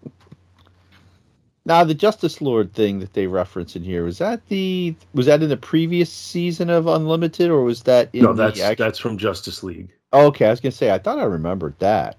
now, 1.67 1.83
the 1.83 1.95
Justice 1.95 2.41
Lord 2.41 2.73
thing 2.73 2.99
that 2.99 3.13
they 3.13 3.25
reference 3.25 3.75
in 3.75 3.83
here 3.83 4.03
was 4.03 4.19
that 4.19 4.47
the 4.49 4.95
was 5.13 5.25
that 5.25 5.41
in 5.41 5.49
the 5.49 5.57
previous 5.57 6.11
season 6.11 6.69
of 6.69 6.85
Unlimited, 6.85 7.49
or 7.49 7.63
was 7.63 7.83
that 7.83 8.09
in 8.13 8.23
no, 8.23 8.33
that's 8.33 8.59
that's 8.75 8.99
from 8.99 9.17
Justice 9.17 9.63
League. 9.63 9.91
Oh, 10.13 10.27
okay, 10.27 10.45
I 10.45 10.51
was 10.51 10.59
gonna 10.59 10.71
say 10.71 10.91
I 10.91 10.99
thought 10.99 11.17
I 11.17 11.23
remembered 11.23 11.73
that. 11.79 12.17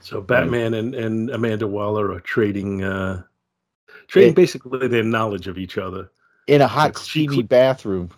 So 0.00 0.20
Batman 0.20 0.74
and, 0.74 0.96
and 0.96 1.30
Amanda 1.30 1.68
Waller 1.68 2.10
are 2.10 2.20
trading 2.20 2.82
uh 2.82 3.22
trading 4.08 4.30
It- 4.30 4.36
basically 4.36 4.88
their 4.88 5.04
knowledge 5.04 5.46
of 5.46 5.56
each 5.56 5.78
other. 5.78 6.10
In 6.48 6.60
a 6.60 6.66
hot, 6.66 6.98
steamy 6.98 7.42
bathroom. 7.42 8.10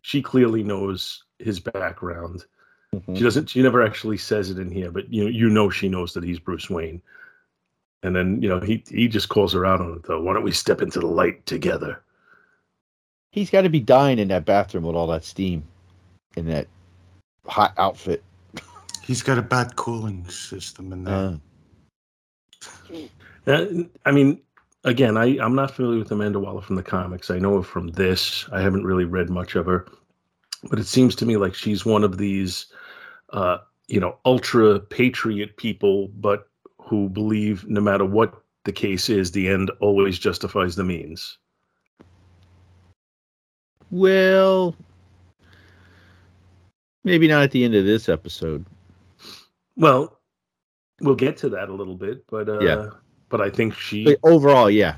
She 0.00 0.22
clearly 0.22 0.62
knows 0.62 1.22
his 1.38 1.60
background. 1.60 2.46
Mhm. 2.94 3.18
She 3.18 3.22
doesn't 3.22 3.50
she 3.50 3.62
never 3.62 3.82
actually 3.82 4.16
says 4.16 4.48
it 4.50 4.58
in 4.58 4.70
here, 4.70 4.90
but 4.90 5.12
you 5.12 5.26
you 5.26 5.50
know 5.50 5.68
she 5.68 5.90
knows 5.90 6.14
that 6.14 6.24
he's 6.24 6.38
Bruce 6.38 6.70
Wayne. 6.70 7.02
And 8.02 8.14
then, 8.14 8.40
you 8.42 8.48
know, 8.48 8.60
he 8.60 8.84
he 8.88 9.08
just 9.08 9.28
calls 9.28 9.52
her 9.52 9.66
out 9.66 9.80
on 9.80 9.94
it 9.94 10.02
though. 10.04 10.20
Why 10.20 10.34
don't 10.34 10.44
we 10.44 10.52
step 10.52 10.82
into 10.82 11.00
the 11.00 11.06
light 11.06 11.44
together? 11.46 12.02
He's 13.32 13.50
got 13.50 13.62
to 13.62 13.68
be 13.68 13.80
dying 13.80 14.18
in 14.18 14.28
that 14.28 14.44
bathroom 14.44 14.84
with 14.84 14.96
all 14.96 15.06
that 15.08 15.24
steam, 15.24 15.64
in 16.36 16.46
that 16.46 16.68
hot 17.46 17.74
outfit. 17.76 18.22
He's 19.02 19.22
got 19.22 19.38
a 19.38 19.42
bad 19.42 19.76
cooling 19.76 20.28
system 20.28 20.92
in 20.92 21.04
there. 21.04 21.14
Uh, 21.14 21.36
Uh, 23.46 23.66
I 24.04 24.10
mean, 24.10 24.40
again, 24.84 25.16
I, 25.16 25.38
I'm 25.38 25.54
not 25.54 25.70
familiar 25.70 25.98
with 25.98 26.10
Amanda 26.10 26.40
Waller 26.40 26.62
from 26.62 26.76
the 26.76 26.82
comics. 26.82 27.30
I 27.30 27.38
know 27.38 27.56
her 27.56 27.62
from 27.62 27.88
this. 27.88 28.48
I 28.52 28.60
haven't 28.60 28.84
really 28.84 29.04
read 29.04 29.30
much 29.30 29.54
of 29.54 29.66
her, 29.66 29.86
but 30.68 30.78
it 30.78 30.86
seems 30.86 31.14
to 31.16 31.26
me 31.26 31.36
like 31.36 31.54
she's 31.54 31.84
one 31.86 32.02
of 32.02 32.18
these, 32.18 32.66
uh, 33.30 33.58
you 33.86 34.00
know, 34.00 34.18
ultra 34.24 34.80
patriot 34.80 35.56
people, 35.56 36.08
but 36.08 36.48
who 36.86 37.08
believe 37.08 37.66
no 37.68 37.80
matter 37.80 38.04
what 38.04 38.42
the 38.64 38.72
case 38.72 39.08
is, 39.08 39.30
the 39.30 39.48
end 39.48 39.70
always 39.80 40.18
justifies 40.18 40.76
the 40.76 40.84
means. 40.84 41.38
well, 43.90 44.74
maybe 47.04 47.28
not 47.28 47.44
at 47.44 47.50
the 47.52 47.64
end 47.64 47.74
of 47.74 47.84
this 47.84 48.08
episode. 48.08 48.64
Well, 49.76 50.18
we'll 51.00 51.14
get 51.14 51.36
to 51.38 51.48
that 51.50 51.68
a 51.68 51.74
little 51.74 51.96
bit, 51.96 52.26
but 52.28 52.48
uh, 52.48 52.60
Yeah. 52.60 52.88
But 53.28 53.40
I 53.40 53.50
think 53.50 53.74
she 53.74 54.04
But 54.04 54.18
overall, 54.22 54.70
yeah, 54.70 54.96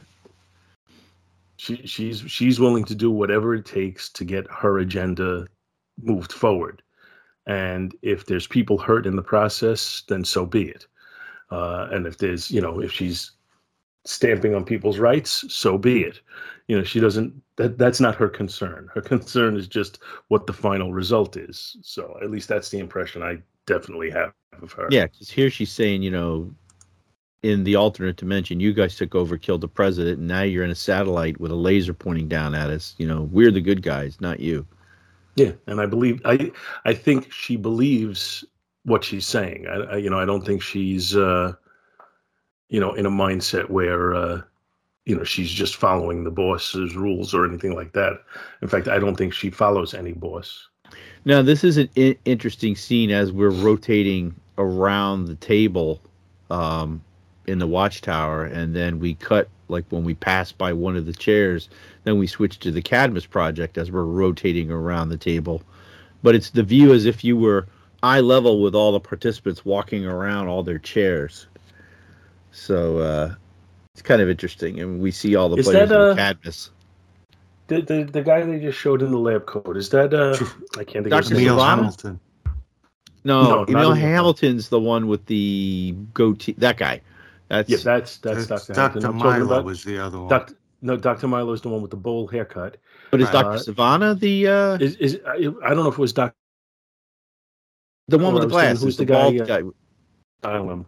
she 1.58 1.76
she's 1.84 2.20
she's 2.20 2.58
willing 2.58 2.84
to 2.84 2.94
do 2.94 3.10
whatever 3.10 3.54
it 3.54 3.66
takes 3.66 4.08
to 4.10 4.24
get 4.24 4.46
her 4.50 4.78
agenda 4.78 5.46
moved 6.00 6.32
forward 6.32 6.82
and 7.46 7.94
if 8.02 8.26
there's 8.26 8.46
people 8.46 8.78
hurt 8.78 9.06
in 9.06 9.16
the 9.16 9.22
process 9.22 10.04
then 10.08 10.24
so 10.24 10.46
be 10.46 10.62
it 10.62 10.86
uh, 11.50 11.88
and 11.90 12.06
if 12.06 12.18
there's 12.18 12.50
you 12.50 12.60
know 12.60 12.80
if 12.80 12.92
she's 12.92 13.32
stamping 14.04 14.54
on 14.54 14.64
people's 14.64 14.98
rights 14.98 15.44
so 15.52 15.76
be 15.76 16.02
it 16.02 16.20
you 16.66 16.76
know 16.76 16.84
she 16.84 17.00
doesn't 17.00 17.34
that 17.56 17.76
that's 17.76 18.00
not 18.00 18.14
her 18.14 18.28
concern 18.28 18.88
her 18.94 19.02
concern 19.02 19.56
is 19.56 19.68
just 19.68 19.98
what 20.28 20.46
the 20.46 20.52
final 20.52 20.92
result 20.92 21.36
is 21.36 21.76
so 21.82 22.16
at 22.22 22.30
least 22.30 22.48
that's 22.48 22.70
the 22.70 22.78
impression 22.78 23.22
i 23.22 23.36
definitely 23.66 24.08
have 24.08 24.32
of 24.62 24.72
her 24.72 24.88
yeah. 24.90 25.06
Because 25.06 25.30
here 25.30 25.50
she's 25.50 25.72
saying, 25.72 26.02
you 26.02 26.10
know, 26.10 26.52
in 27.42 27.64
the 27.64 27.76
alternate 27.76 28.16
dimension, 28.16 28.60
you 28.60 28.72
guys 28.72 28.96
took 28.96 29.14
over, 29.14 29.36
killed 29.36 29.60
the 29.60 29.68
president, 29.68 30.18
and 30.18 30.28
now 30.28 30.42
you're 30.42 30.64
in 30.64 30.70
a 30.70 30.76
satellite 30.76 31.38
with 31.40 31.52
a 31.52 31.56
laser 31.56 31.94
pointing 31.94 32.28
down 32.28 32.54
at 32.54 32.70
us. 32.70 32.94
You 32.98 33.06
know, 33.06 33.28
we're 33.30 33.50
the 33.50 33.60
good 33.60 33.82
guys, 33.82 34.20
not 34.20 34.40
you. 34.40 34.66
Yeah, 35.36 35.52
and 35.68 35.80
I 35.80 35.86
believe 35.86 36.20
I 36.24 36.50
I 36.84 36.94
think 36.94 37.32
she 37.32 37.56
believes 37.56 38.44
what 38.88 39.04
she's 39.04 39.26
saying. 39.26 39.66
I, 39.68 39.74
I 39.74 39.96
you 39.96 40.10
know 40.10 40.18
I 40.18 40.24
don't 40.24 40.44
think 40.44 40.62
she's 40.62 41.14
uh, 41.14 41.52
you 42.68 42.80
know 42.80 42.94
in 42.94 43.06
a 43.06 43.10
mindset 43.10 43.70
where 43.70 44.14
uh, 44.14 44.42
you 45.04 45.16
know 45.16 45.24
she's 45.24 45.50
just 45.50 45.76
following 45.76 46.24
the 46.24 46.30
boss's 46.30 46.96
rules 46.96 47.34
or 47.34 47.46
anything 47.46 47.74
like 47.74 47.92
that. 47.92 48.14
In 48.62 48.68
fact, 48.68 48.88
I 48.88 48.98
don't 48.98 49.16
think 49.16 49.32
she 49.32 49.50
follows 49.50 49.94
any 49.94 50.12
boss. 50.12 50.68
Now, 51.24 51.42
this 51.42 51.64
is 51.64 51.76
an 51.76 51.88
I- 51.96 52.16
interesting 52.24 52.74
scene 52.74 53.10
as 53.10 53.32
we're 53.32 53.50
rotating 53.50 54.34
around 54.56 55.26
the 55.26 55.34
table 55.34 56.00
um, 56.50 57.02
in 57.46 57.58
the 57.58 57.66
watchtower, 57.66 58.44
and 58.44 58.74
then 58.74 58.98
we 58.98 59.14
cut 59.14 59.48
like 59.68 59.84
when 59.90 60.04
we 60.04 60.14
pass 60.14 60.50
by 60.50 60.72
one 60.72 60.96
of 60.96 61.06
the 61.06 61.12
chairs. 61.12 61.68
Then 62.04 62.18
we 62.18 62.26
switch 62.26 62.58
to 62.60 62.70
the 62.70 62.80
Cadmus 62.80 63.26
project 63.26 63.76
as 63.76 63.92
we're 63.92 64.04
rotating 64.04 64.70
around 64.70 65.10
the 65.10 65.18
table. 65.18 65.62
But 66.22 66.34
it's 66.34 66.50
the 66.50 66.62
view 66.62 66.92
as 66.92 67.04
if 67.04 67.22
you 67.22 67.36
were 67.36 67.66
eye 68.02 68.20
level 68.20 68.62
with 68.62 68.74
all 68.74 68.92
the 68.92 69.00
participants 69.00 69.64
walking 69.64 70.06
around 70.06 70.48
all 70.48 70.62
their 70.62 70.78
chairs. 70.78 71.46
So 72.50 72.98
uh, 72.98 73.34
it's 73.94 74.02
kind 74.02 74.22
of 74.22 74.28
interesting, 74.28 74.80
and 74.80 75.00
we 75.00 75.10
see 75.10 75.36
all 75.36 75.48
the 75.48 75.56
Is 75.56 75.66
players 75.66 75.88
that, 75.88 75.98
uh, 75.98 76.08
the 76.10 76.14
Cadmus. 76.14 76.70
The, 77.68 77.82
the 77.82 78.04
the 78.04 78.22
guy 78.22 78.42
they 78.42 78.58
just 78.58 78.78
showed 78.78 79.02
in 79.02 79.10
the 79.10 79.18
lab 79.18 79.44
coat 79.44 79.76
is 79.76 79.90
that 79.90 80.14
uh 80.14 80.32
I 80.78 80.84
can't 80.84 81.04
think 81.04 81.12
of 81.12 81.18
his 81.18 81.28
Dr. 81.28 81.34
Emil 81.34 81.60
Hamilton. 81.62 82.20
No, 83.24 83.42
no, 83.42 83.62
Emil 83.64 83.92
Emil. 83.92 83.92
Hamilton's 83.92 84.70
the 84.70 84.80
one 84.80 85.06
with 85.06 85.26
the 85.26 85.94
goatee. 86.14 86.54
That 86.56 86.78
guy. 86.78 87.02
That's 87.48 87.68
Yeah, 87.68 87.76
that's 87.84 88.16
that's 88.18 88.46
That's 88.46 88.66
Dr. 88.66 88.72
Dr. 88.72 88.80
Hampton. 88.80 89.04
I'm 89.04 89.18
talking 89.18 89.40
Milo 89.40 89.46
about 89.46 89.64
was 89.64 89.84
the 89.84 89.98
other 89.98 90.18
one. 90.18 90.28
Dr. 90.28 90.54
No, 90.80 90.96
Dr. 90.96 91.28
Milo 91.28 91.52
is 91.52 91.60
the 91.60 91.68
one 91.68 91.82
with 91.82 91.90
the 91.90 91.96
bowl 91.96 92.26
haircut. 92.26 92.76
but 93.10 93.20
is 93.20 93.26
Right. 93.26 93.32
Doctor 93.32 93.50
Uh, 93.50 93.58
Savannah 93.58 94.14
the 94.14 94.46
uh, 94.46 94.78
Is 94.78 94.96
is 94.96 95.18
I, 95.26 95.32
I 95.32 95.74
don't 95.74 95.82
know 95.82 95.88
if 95.88 95.94
it 95.94 95.98
was 95.98 96.12
Dr. 96.12 96.34
the 98.08 98.18
one 98.18 98.34
with 98.34 98.42
the 98.42 98.46
was 98.48 98.52
glasses? 98.52 98.82
who's 98.82 98.96
the 98.96 99.04
the 99.04 99.12
guy, 99.12 99.22
bald 99.22 99.46
guy. 99.46 99.62
Asylum. 100.42 100.86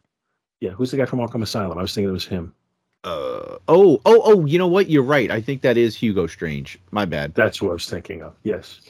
Yeah, 0.61 0.71
who's 0.71 0.91
the 0.91 0.97
guy 0.97 1.07
from 1.07 1.21
Arkham 1.21 1.43
Asylum? 1.43 1.79
I 1.79 1.83
was 1.83 1.95
thinking 1.95 2.11
it 2.11 2.13
was 2.13 2.27
him. 2.27 2.55
Uh, 3.03 3.57
oh, 3.69 4.01
oh, 4.05 4.23
oh! 4.25 4.45
You 4.45 4.59
know 4.59 4.67
what? 4.67 4.91
You're 4.91 5.03
right. 5.03 5.31
I 5.31 5.41
think 5.41 5.63
that 5.63 5.79
is 5.79 5.97
Hugo 5.97 6.27
Strange. 6.27 6.79
My 6.91 7.07
bad. 7.07 7.35
That's 7.35 7.57
who 7.57 7.71
I 7.71 7.73
was 7.73 7.89
thinking 7.89 8.23
of. 8.23 8.35
Yes. 8.43 8.81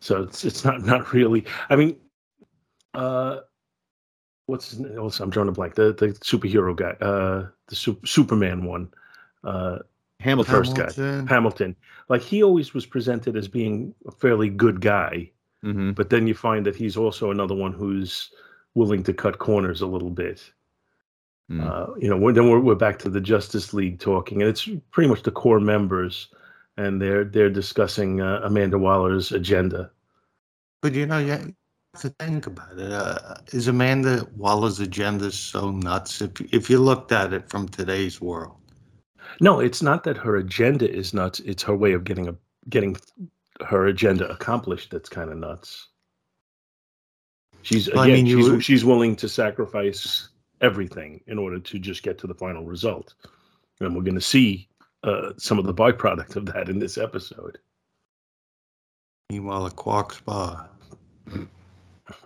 So 0.00 0.22
it's 0.22 0.44
it's 0.44 0.64
not 0.64 0.82
not 0.82 1.12
really. 1.12 1.44
I 1.68 1.76
mean, 1.76 1.96
uh, 2.94 3.40
what's 4.46 4.70
his 4.70 4.80
name? 4.80 4.98
I'm 4.98 5.30
drawing 5.30 5.48
a 5.48 5.52
blank. 5.52 5.76
The 5.76 5.92
the 5.92 6.08
superhero 6.08 6.74
guy. 6.74 6.96
Uh, 7.04 7.46
the 7.68 7.76
su- 7.76 8.00
Superman 8.04 8.64
one. 8.64 8.92
Uh, 9.44 9.78
Hamilton. 10.18 10.52
first 10.52 10.74
guy. 10.74 10.82
Hamilton. 10.82 11.26
Hamilton. 11.28 11.76
Like 12.08 12.22
he 12.22 12.42
always 12.42 12.74
was 12.74 12.84
presented 12.84 13.36
as 13.36 13.46
being 13.46 13.94
a 14.06 14.10
fairly 14.10 14.48
good 14.48 14.80
guy, 14.80 15.30
hmm 15.62 15.92
but 15.92 16.10
then 16.10 16.26
you 16.26 16.34
find 16.34 16.64
that 16.66 16.76
he's 16.76 16.96
also 16.96 17.30
another 17.30 17.54
one 17.54 17.72
who's 17.72 18.30
willing 18.74 19.02
to 19.02 19.12
cut 19.12 19.38
corners 19.38 19.80
a 19.80 19.86
little 19.86 20.10
bit. 20.10 20.50
Mm. 21.50 21.66
Uh, 21.66 21.94
you 21.98 22.08
know, 22.08 22.16
we're, 22.16 22.32
then 22.32 22.48
we're, 22.48 22.60
we're 22.60 22.76
back 22.76 22.98
to 23.00 23.10
the 23.10 23.20
Justice 23.20 23.74
League 23.74 23.98
talking, 23.98 24.40
and 24.40 24.48
it's 24.48 24.68
pretty 24.92 25.08
much 25.08 25.24
the 25.24 25.32
core 25.32 25.58
members 25.58 26.28
and 26.76 27.00
they're 27.00 27.24
they're 27.24 27.50
discussing 27.50 28.20
uh, 28.20 28.40
Amanda 28.42 28.78
Waller's 28.78 29.32
agenda. 29.32 29.90
But 30.82 30.94
you 30.94 31.06
know, 31.06 31.18
you 31.18 31.32
have 31.32 31.52
to 32.00 32.08
think 32.18 32.46
about 32.46 32.78
it. 32.78 32.90
Uh, 32.90 33.34
is 33.52 33.68
Amanda 33.68 34.26
Waller's 34.36 34.80
agenda 34.80 35.30
so 35.30 35.70
nuts? 35.70 36.22
If 36.22 36.40
if 36.52 36.70
you 36.70 36.78
looked 36.78 37.12
at 37.12 37.32
it 37.32 37.50
from 37.50 37.68
today's 37.68 38.20
world, 38.20 38.56
No, 39.40 39.60
it's 39.60 39.82
not 39.82 40.04
that 40.04 40.16
her 40.16 40.36
agenda 40.36 40.90
is 40.90 41.12
nuts. 41.12 41.40
It's 41.40 41.62
her 41.64 41.76
way 41.76 41.92
of 41.92 42.04
getting 42.04 42.28
a 42.28 42.34
getting 42.68 42.96
her 43.66 43.86
agenda 43.86 44.28
accomplished 44.30 44.90
that's 44.90 45.08
kind 45.08 45.30
of 45.30 45.38
nuts. 45.38 45.88
She's 47.62 47.88
Well, 47.90 48.00
I 48.00 48.06
again, 48.08 48.24
mean, 48.24 48.36
she's 48.38 48.50
were- 48.50 48.60
she's 48.60 48.84
willing 48.84 49.16
to 49.16 49.28
sacrifice 49.28 50.28
everything 50.60 51.20
in 51.26 51.38
order 51.38 51.58
to 51.58 51.78
just 51.78 52.02
get 52.02 52.18
to 52.18 52.26
the 52.26 52.34
final 52.34 52.64
result, 52.64 53.14
and 53.80 53.94
we're 53.94 54.02
going 54.02 54.14
to 54.14 54.20
see 54.20 54.68
uh, 55.02 55.32
some 55.38 55.58
of 55.58 55.64
the 55.64 55.74
byproduct 55.74 56.36
of 56.36 56.46
that 56.46 56.68
in 56.68 56.78
this 56.78 56.98
episode. 56.98 57.58
meanwhile, 59.30 59.66
at 59.66 59.76
Quark 59.76 60.12
Spa, 60.12 60.68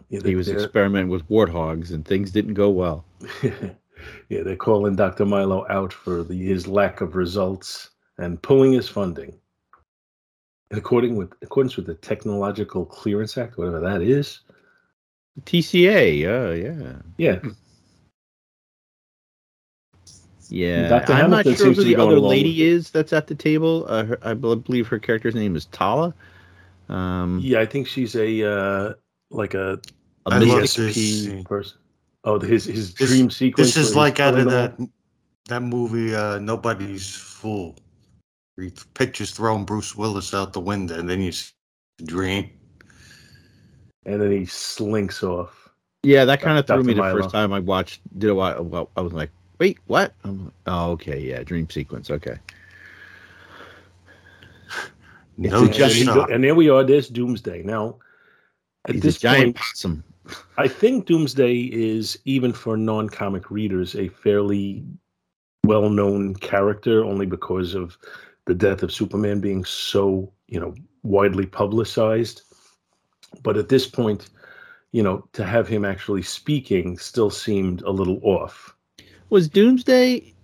Yeah, 0.08 0.20
He 0.24 0.34
was 0.36 0.48
experimenting 0.48 1.08
with 1.10 1.28
warthogs 1.28 1.90
and 1.92 2.04
things 2.04 2.30
didn't 2.32 2.54
go 2.54 2.70
well. 2.70 3.04
yeah, 3.42 4.42
they're 4.42 4.56
calling 4.56 4.96
Dr. 4.96 5.24
Milo 5.24 5.66
out 5.68 5.92
for 5.92 6.22
the, 6.24 6.34
his 6.36 6.66
lack 6.66 7.00
of 7.00 7.14
results 7.14 7.90
and 8.18 8.40
pulling 8.42 8.72
his 8.72 8.88
funding. 8.88 9.38
In 10.70 10.78
according 10.78 11.16
with 11.16 11.32
accordance 11.42 11.76
with 11.76 11.86
the 11.86 11.94
Technological 11.94 12.84
Clearance 12.86 13.36
Act, 13.38 13.58
whatever 13.58 13.80
that 13.80 14.02
is. 14.02 14.40
TCA, 15.44 16.24
oh 16.26 16.52
yeah. 16.52 16.96
Yeah, 17.18 17.40
Yeah, 20.48 20.88
Dr. 20.88 21.12
I'm 21.14 21.30
not 21.30 21.44
sure 21.44 21.72
who 21.72 21.84
the 21.84 21.96
other 21.96 22.16
along 22.16 22.30
lady 22.30 22.62
is 22.62 22.90
that's 22.90 23.12
at 23.12 23.26
the 23.26 23.34
table. 23.34 23.86
Uh, 23.88 24.04
her, 24.04 24.18
I 24.22 24.34
believe 24.34 24.86
her 24.88 24.98
character's 24.98 25.34
name 25.34 25.56
is 25.56 25.66
Tala. 25.66 26.14
Um, 26.88 27.40
yeah, 27.42 27.60
I 27.60 27.66
think 27.66 27.88
she's 27.88 28.14
a 28.14 28.44
uh, 28.50 28.94
like 29.30 29.54
a 29.54 29.80
a 30.26 30.30
I 30.30 30.38
mystic- 30.38 30.48
love 30.48 30.62
PSP 30.64 30.76
this 30.76 31.24
scene. 31.24 31.44
person. 31.44 31.78
Oh, 32.24 32.38
his 32.38 32.64
his 32.66 32.94
This- 32.94 33.10
dream 33.10 33.30
sequence. 33.30 33.74
this 33.74 33.76
is 33.90 33.96
like 33.96 34.20
out 34.20 34.38
of 34.38 34.44
that 34.50 34.76
that 35.48 35.62
movie, 35.62 36.14
uh, 36.14 36.38
Nobody's 36.38 37.14
Fool. 37.14 37.74
Where 38.54 38.66
he 38.66 38.72
pictures 38.94 39.30
throwing 39.32 39.64
Bruce 39.64 39.96
Willis 39.96 40.32
out 40.34 40.52
the 40.52 40.60
window, 40.60 40.98
and 40.98 41.08
then 41.08 41.20
you 41.20 41.32
see 41.32 41.52
the 41.98 42.04
dream. 42.04 42.50
and 44.06 44.20
then 44.20 44.30
he 44.30 44.44
slinks 44.46 45.22
off. 45.22 45.70
yeah, 46.02 46.24
that 46.24 46.40
kind 46.40 46.58
of 46.58 46.66
threw 46.66 46.76
Dr. 46.76 46.86
me 46.86 46.94
the 46.94 47.00
Milo. 47.00 47.22
first 47.22 47.30
time 47.34 47.52
I 47.52 47.60
watched. 47.60 48.00
Did 48.18 48.30
a 48.30 48.34
while. 48.34 48.62
Well, 48.62 48.90
I 48.96 49.00
was 49.00 49.12
like, 49.12 49.30
wait, 49.58 49.78
what? 49.86 50.14
I'm 50.24 50.44
like, 50.44 50.54
oh, 50.66 50.90
okay, 50.92 51.18
yeah, 51.20 51.42
dream 51.42 51.68
sequence. 51.70 52.10
Okay, 52.10 52.36
No 55.36 55.58
a 55.58 55.62
and, 55.64 55.72
giant- 55.74 55.94
he 55.94 56.04
go- 56.04 56.14
shock. 56.14 56.30
and 56.30 56.44
there 56.44 56.54
we 56.54 56.68
are. 56.68 56.84
There's 56.84 57.08
Doomsday. 57.08 57.62
Now, 57.64 57.96
at 58.86 58.94
he's 58.94 59.02
this 59.02 59.16
a 59.16 59.20
giant 59.20 59.44
point, 59.44 59.56
possum. 59.56 60.04
I 60.56 60.68
think 60.68 61.06
Doomsday 61.06 61.54
is 61.72 62.18
even 62.24 62.52
for 62.52 62.76
non-comic 62.76 63.50
readers 63.50 63.94
a 63.96 64.08
fairly 64.08 64.84
well-known 65.66 66.34
character, 66.36 67.04
only 67.04 67.26
because 67.26 67.74
of 67.74 67.98
the 68.46 68.54
death 68.54 68.82
of 68.82 68.92
Superman 68.92 69.40
being 69.40 69.64
so 69.64 70.32
you 70.48 70.60
know 70.60 70.74
widely 71.02 71.46
publicized. 71.46 72.42
But 73.42 73.56
at 73.56 73.68
this 73.68 73.86
point, 73.86 74.28
you 74.92 75.02
know, 75.02 75.26
to 75.32 75.44
have 75.44 75.66
him 75.66 75.84
actually 75.84 76.22
speaking 76.22 76.98
still 76.98 77.30
seemed 77.30 77.82
a 77.82 77.90
little 77.90 78.20
off. 78.22 78.74
Was 79.30 79.48
Doomsday 79.48 80.34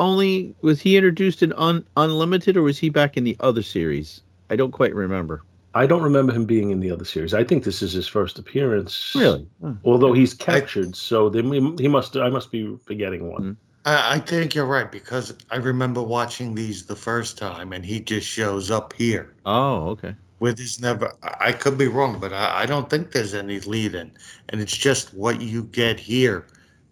only 0.00 0.54
was 0.60 0.80
he 0.80 0.96
introduced 0.96 1.42
in 1.42 1.52
un, 1.54 1.86
Unlimited 1.96 2.56
or 2.56 2.62
was 2.62 2.78
he 2.78 2.90
back 2.90 3.16
in 3.16 3.24
the 3.24 3.36
other 3.40 3.62
series? 3.62 4.20
I 4.50 4.56
don't 4.56 4.72
quite 4.72 4.94
remember. 4.94 5.42
I 5.76 5.86
don't 5.86 6.02
remember 6.02 6.32
him 6.32 6.44
being 6.44 6.70
in 6.70 6.80
the 6.80 6.90
other 6.90 7.04
series. 7.04 7.34
I 7.34 7.42
think 7.42 7.64
this 7.64 7.82
is 7.82 7.92
his 7.92 8.06
first 8.06 8.38
appearance. 8.38 9.12
Really? 9.16 9.48
Oh. 9.62 9.76
Although 9.84 10.12
he's 10.12 10.32
captured, 10.32 10.94
so 10.94 11.28
they, 11.28 11.42
he 11.42 11.88
must. 11.88 12.16
I 12.16 12.28
must 12.28 12.52
be 12.52 12.76
forgetting 12.84 13.30
one. 13.30 13.42
Hmm. 13.42 13.52
I, 13.84 14.16
I 14.16 14.18
think 14.18 14.54
you're 14.54 14.66
right 14.66 14.90
because 14.90 15.34
I 15.50 15.56
remember 15.56 16.02
watching 16.02 16.54
these 16.54 16.86
the 16.86 16.96
first 16.96 17.38
time, 17.38 17.72
and 17.72 17.84
he 17.84 18.00
just 18.00 18.26
shows 18.26 18.70
up 18.70 18.92
here. 18.92 19.34
Oh, 19.46 19.88
okay. 19.88 20.14
With 20.40 20.58
his 20.58 20.80
never, 20.80 21.12
I 21.22 21.34
I 21.40 21.52
could 21.52 21.78
be 21.78 21.88
wrong, 21.88 22.18
but 22.18 22.32
I, 22.32 22.62
I 22.62 22.66
don't 22.66 22.90
think 22.90 23.12
there's 23.12 23.34
any 23.34 23.60
lead 23.60 23.94
in, 23.94 24.12
and 24.48 24.60
it's 24.60 24.76
just 24.76 25.14
what 25.14 25.40
you 25.40 25.64
get 25.64 25.98
here. 26.00 26.46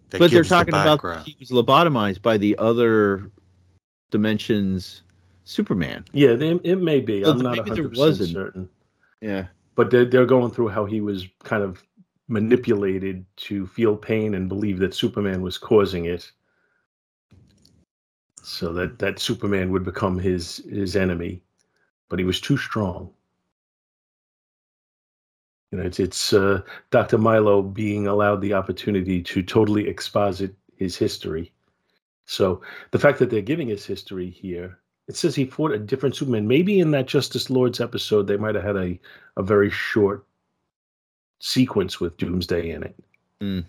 That 0.09 0.19
but 0.19 0.31
they're 0.31 0.41
gives 0.41 0.49
the 0.49 0.55
talking 0.55 0.73
about 0.73 0.85
background. 0.85 1.25
he 1.25 1.35
was 1.39 1.49
lobotomized 1.49 2.21
by 2.21 2.37
the 2.37 2.55
other 2.57 3.31
dimensions 4.11 5.03
Superman. 5.45 6.05
Yeah, 6.13 6.35
they, 6.35 6.51
it 6.63 6.81
may 6.81 6.99
be. 6.99 7.21
Well, 7.21 7.31
I'm 7.31 7.39
not 7.39 7.57
maybe 7.57 7.71
there 7.71 7.83
100 7.83 7.97
wasn't. 7.97 8.29
certain. 8.29 8.69
Yeah. 9.21 9.47
But 9.75 9.91
they're, 9.91 10.05
they're 10.05 10.25
going 10.25 10.51
through 10.51 10.69
how 10.69 10.85
he 10.85 11.01
was 11.01 11.27
kind 11.43 11.63
of 11.63 11.83
manipulated 12.27 13.25
to 13.35 13.67
feel 13.67 13.95
pain 13.97 14.35
and 14.35 14.47
believe 14.47 14.79
that 14.79 14.93
Superman 14.93 15.41
was 15.41 15.57
causing 15.57 16.05
it, 16.05 16.31
so 18.43 18.73
that 18.73 18.99
that 18.99 19.19
Superman 19.19 19.71
would 19.71 19.83
become 19.83 20.19
his 20.19 20.57
his 20.69 20.95
enemy. 20.95 21.41
But 22.09 22.19
he 22.19 22.25
was 22.25 22.39
too 22.39 22.57
strong. 22.57 23.09
You 25.71 25.79
know, 25.79 25.85
it's 25.85 25.99
it's 25.99 26.33
uh, 26.33 26.61
Dr. 26.91 27.17
Milo 27.17 27.63
being 27.63 28.05
allowed 28.05 28.41
the 28.41 28.53
opportunity 28.53 29.23
to 29.23 29.41
totally 29.41 29.87
exposit 29.87 30.53
his 30.75 30.95
history. 30.95 31.51
So 32.25 32.61
the 32.91 32.99
fact 32.99 33.19
that 33.19 33.29
they're 33.29 33.41
giving 33.41 33.69
his 33.69 33.85
history 33.85 34.29
here, 34.29 34.77
it 35.07 35.15
says 35.15 35.35
he 35.35 35.45
fought 35.45 35.71
a 35.71 35.79
different 35.79 36.15
Superman. 36.15 36.47
Maybe 36.47 36.79
in 36.79 36.91
that 36.91 37.07
Justice 37.07 37.49
Lords 37.49 37.81
episode, 37.81 38.27
they 38.27 38.37
might 38.37 38.55
have 38.55 38.63
had 38.63 38.77
a, 38.77 38.99
a 39.37 39.43
very 39.43 39.69
short 39.69 40.25
sequence 41.39 41.99
with 41.99 42.17
Doomsday 42.17 42.69
in 42.69 42.83
it. 42.83 42.95
Hmm. 43.41 43.59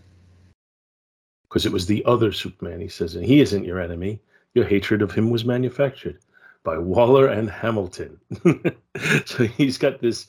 Because 1.49 1.67
it 1.67 1.73
was 1.73 1.87
the 1.87 2.05
other 2.05 2.33
Superman, 2.33 2.81
he 2.81 2.89
says, 2.89 3.15
and 3.15 3.25
he 3.25 3.41
isn't 3.41 3.65
your 3.65 3.81
enemy. 3.81 4.21
Your 4.55 4.65
hatred 4.65 5.03
of 5.03 5.13
him 5.13 5.31
was 5.31 5.45
manufactured 5.45 6.19
by 6.63 6.79
Waller 6.79 7.27
and 7.29 7.51
Hamilton. 7.51 8.19
so 9.27 9.45
he's 9.45 9.79
got 9.79 10.01
this 10.01 10.27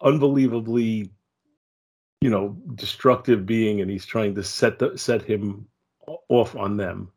unbelievably, 0.00 1.10
you 2.20 2.30
know, 2.30 2.56
destructive 2.74 3.46
being, 3.46 3.80
and 3.80 3.90
he's 3.90 4.06
trying 4.06 4.34
to 4.36 4.42
set 4.42 4.78
the, 4.78 4.96
set 4.96 5.22
him 5.22 5.66
off 6.28 6.56
on 6.56 6.76
them. 6.76 7.10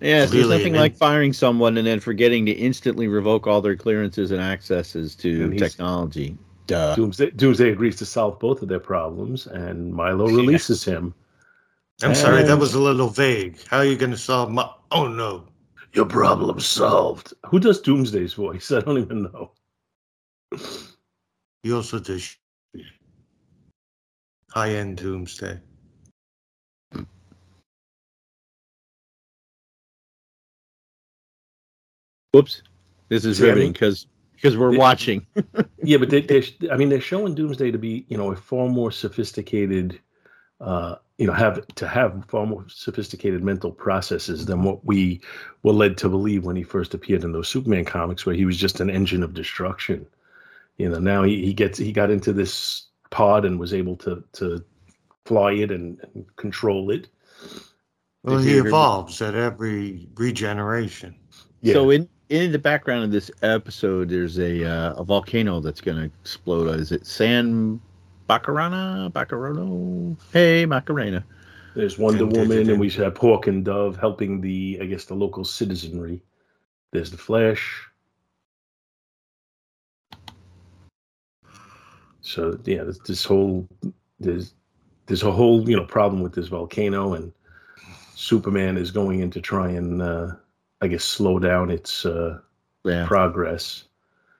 Yeah, 0.00 0.26
so 0.26 0.32
there's 0.32 0.48
nothing 0.48 0.74
like 0.74 0.96
firing 0.96 1.32
someone 1.32 1.76
and 1.76 1.86
then 1.86 1.98
forgetting 2.00 2.46
to 2.46 2.52
instantly 2.52 3.08
revoke 3.08 3.46
all 3.46 3.60
their 3.60 3.76
clearances 3.76 4.30
and 4.30 4.40
accesses 4.40 5.16
to 5.16 5.44
And 5.44 5.58
technology. 5.58 6.36
Duh. 6.66 6.94
Doomsday, 6.94 7.30
Doomsday 7.30 7.70
agrees 7.70 7.96
to 7.96 8.06
solve 8.06 8.38
both 8.38 8.62
of 8.62 8.68
their 8.68 8.78
problems, 8.78 9.46
and 9.46 9.92
Milo 9.92 10.26
releases 10.26 10.84
him. 10.84 11.14
I'm 12.02 12.14
sorry, 12.14 12.44
that 12.44 12.58
was 12.58 12.74
a 12.74 12.78
little 12.80 13.08
vague. 13.08 13.58
How 13.66 13.78
are 13.78 13.84
you 13.84 13.96
going 13.96 14.12
to 14.12 14.16
solve 14.18 14.50
my? 14.52 14.70
Oh 14.92 15.08
no, 15.08 15.48
Your 15.94 16.04
problem 16.06 16.60
solved. 16.60 17.34
Who 17.46 17.58
does 17.58 17.80
Doomsday's 17.80 18.34
voice? 18.34 18.70
I 18.72 18.80
don't 18.80 18.98
even 18.98 19.24
know. 19.24 19.52
you 21.64 21.74
also 21.76 21.98
did 21.98 22.20
sh- 22.20 22.36
high-end 24.50 24.98
Doomsday. 24.98 25.60
Whoops. 32.32 32.62
This 33.08 33.24
is 33.24 33.38
See, 33.38 33.44
I 33.44 33.46
riveting 33.48 33.64
mean- 33.68 33.72
because 33.72 34.06
because 34.34 34.56
we're 34.56 34.72
Yeah. 34.72 34.78
watching. 34.78 35.26
Yeah, 35.82 35.96
but 35.96 36.10
they, 36.10 36.20
they, 36.20 36.44
I 36.70 36.76
mean, 36.76 36.88
they're 36.90 37.00
showing 37.00 37.34
Doomsday 37.34 37.70
to 37.72 37.78
be, 37.78 38.04
you 38.08 38.16
know, 38.16 38.30
a 38.32 38.36
far 38.36 38.68
more 38.68 38.90
sophisticated, 38.92 39.98
uh, 40.60 40.96
you 41.18 41.26
know, 41.26 41.32
have 41.32 41.66
to 41.66 41.86
have 41.86 42.24
far 42.26 42.46
more 42.46 42.64
sophisticated 42.68 43.42
mental 43.42 43.72
processes 43.72 44.46
than 44.46 44.62
what 44.62 44.84
we 44.84 45.20
were 45.62 45.72
led 45.72 45.96
to 45.98 46.08
believe 46.08 46.44
when 46.44 46.56
he 46.56 46.62
first 46.62 46.94
appeared 46.94 47.24
in 47.24 47.32
those 47.32 47.48
Superman 47.48 47.84
comics, 47.84 48.24
where 48.24 48.34
he 48.34 48.44
was 48.44 48.56
just 48.56 48.80
an 48.80 48.90
engine 48.90 49.22
of 49.22 49.34
destruction. 49.34 50.06
You 50.76 50.88
know, 50.88 50.98
now 50.98 51.24
he, 51.24 51.44
he 51.44 51.52
gets 51.52 51.78
he 51.78 51.92
got 51.92 52.10
into 52.10 52.32
this 52.32 52.86
pod 53.10 53.44
and 53.44 53.58
was 53.58 53.74
able 53.74 53.96
to 53.96 54.22
to 54.34 54.64
fly 55.24 55.52
it 55.52 55.70
and, 55.70 55.98
and 56.14 56.24
control 56.36 56.90
it. 56.90 57.08
Well, 58.22 58.38
he 58.38 58.52
you 58.52 58.58
agree 58.58 58.62
with- 58.62 58.68
evolves 58.68 59.22
at 59.22 59.34
every 59.34 60.08
regeneration. 60.14 61.14
Yeah. 61.60 61.74
So 61.74 61.90
in 61.90 62.08
in 62.28 62.52
the 62.52 62.58
background 62.58 63.04
of 63.04 63.10
this 63.10 63.30
episode, 63.42 64.08
there's 64.08 64.38
a 64.38 64.64
uh, 64.64 64.94
a 64.94 65.04
volcano 65.04 65.60
that's 65.60 65.80
going 65.80 65.98
to 65.98 66.04
explode. 66.04 66.78
Is 66.78 66.92
it 66.92 67.06
San 67.06 67.80
Bacarana? 68.28 69.10
Bacarano? 69.12 70.16
Hey, 70.32 70.66
Macarena. 70.66 71.24
There's 71.74 71.98
Wonder 71.98 72.20
Dun, 72.20 72.28
dun, 72.28 72.34
dun, 72.34 72.48
Woman, 72.48 72.62
dun. 72.64 72.70
and 72.72 72.80
we 72.80 72.90
have 72.90 73.16
Hawk 73.16 73.46
and 73.46 73.64
Dove 73.64 73.96
helping 73.96 74.40
the, 74.40 74.78
I 74.80 74.86
guess, 74.86 75.04
the 75.04 75.14
local 75.14 75.44
citizenry. 75.44 76.22
There's 76.92 77.10
the 77.10 77.16
Flash. 77.16 77.84
So 82.20 82.58
yeah, 82.64 82.84
this, 82.84 82.98
this 82.98 83.24
whole 83.24 83.66
there's 84.20 84.52
there's 85.06 85.22
a 85.22 85.32
whole 85.32 85.68
you 85.68 85.76
know 85.76 85.84
problem 85.84 86.22
with 86.22 86.34
this 86.34 86.48
volcano, 86.48 87.14
and 87.14 87.32
Superman 88.14 88.76
is 88.76 88.90
going 88.90 89.20
in 89.20 89.30
to 89.30 89.40
try 89.40 89.70
and 89.70 90.02
uh, 90.02 90.32
I 90.82 90.88
guess 90.88 91.04
slow 91.04 91.38
down 91.38 91.70
its 91.70 92.04
uh, 92.04 92.40
Yeah. 92.84 93.06
progress. 93.06 93.84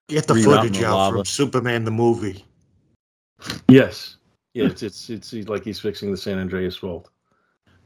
Get 0.08 0.26
the 0.26 0.34
Reroute 0.34 0.44
footage 0.44 0.76
in 0.76 0.82
the 0.82 0.88
out 0.88 1.12
from 1.12 1.24
Superman 1.24 1.84
the 1.84 1.90
movie. 1.90 2.44
Yes. 3.68 4.16
Yeah, 4.54 4.66
it's 4.66 4.82
it's 4.82 5.10
it's 5.10 5.32
like 5.48 5.64
he's 5.64 5.78
fixing 5.78 6.10
the 6.10 6.16
San 6.16 6.38
Andreas 6.38 6.76
fault. 6.76 7.10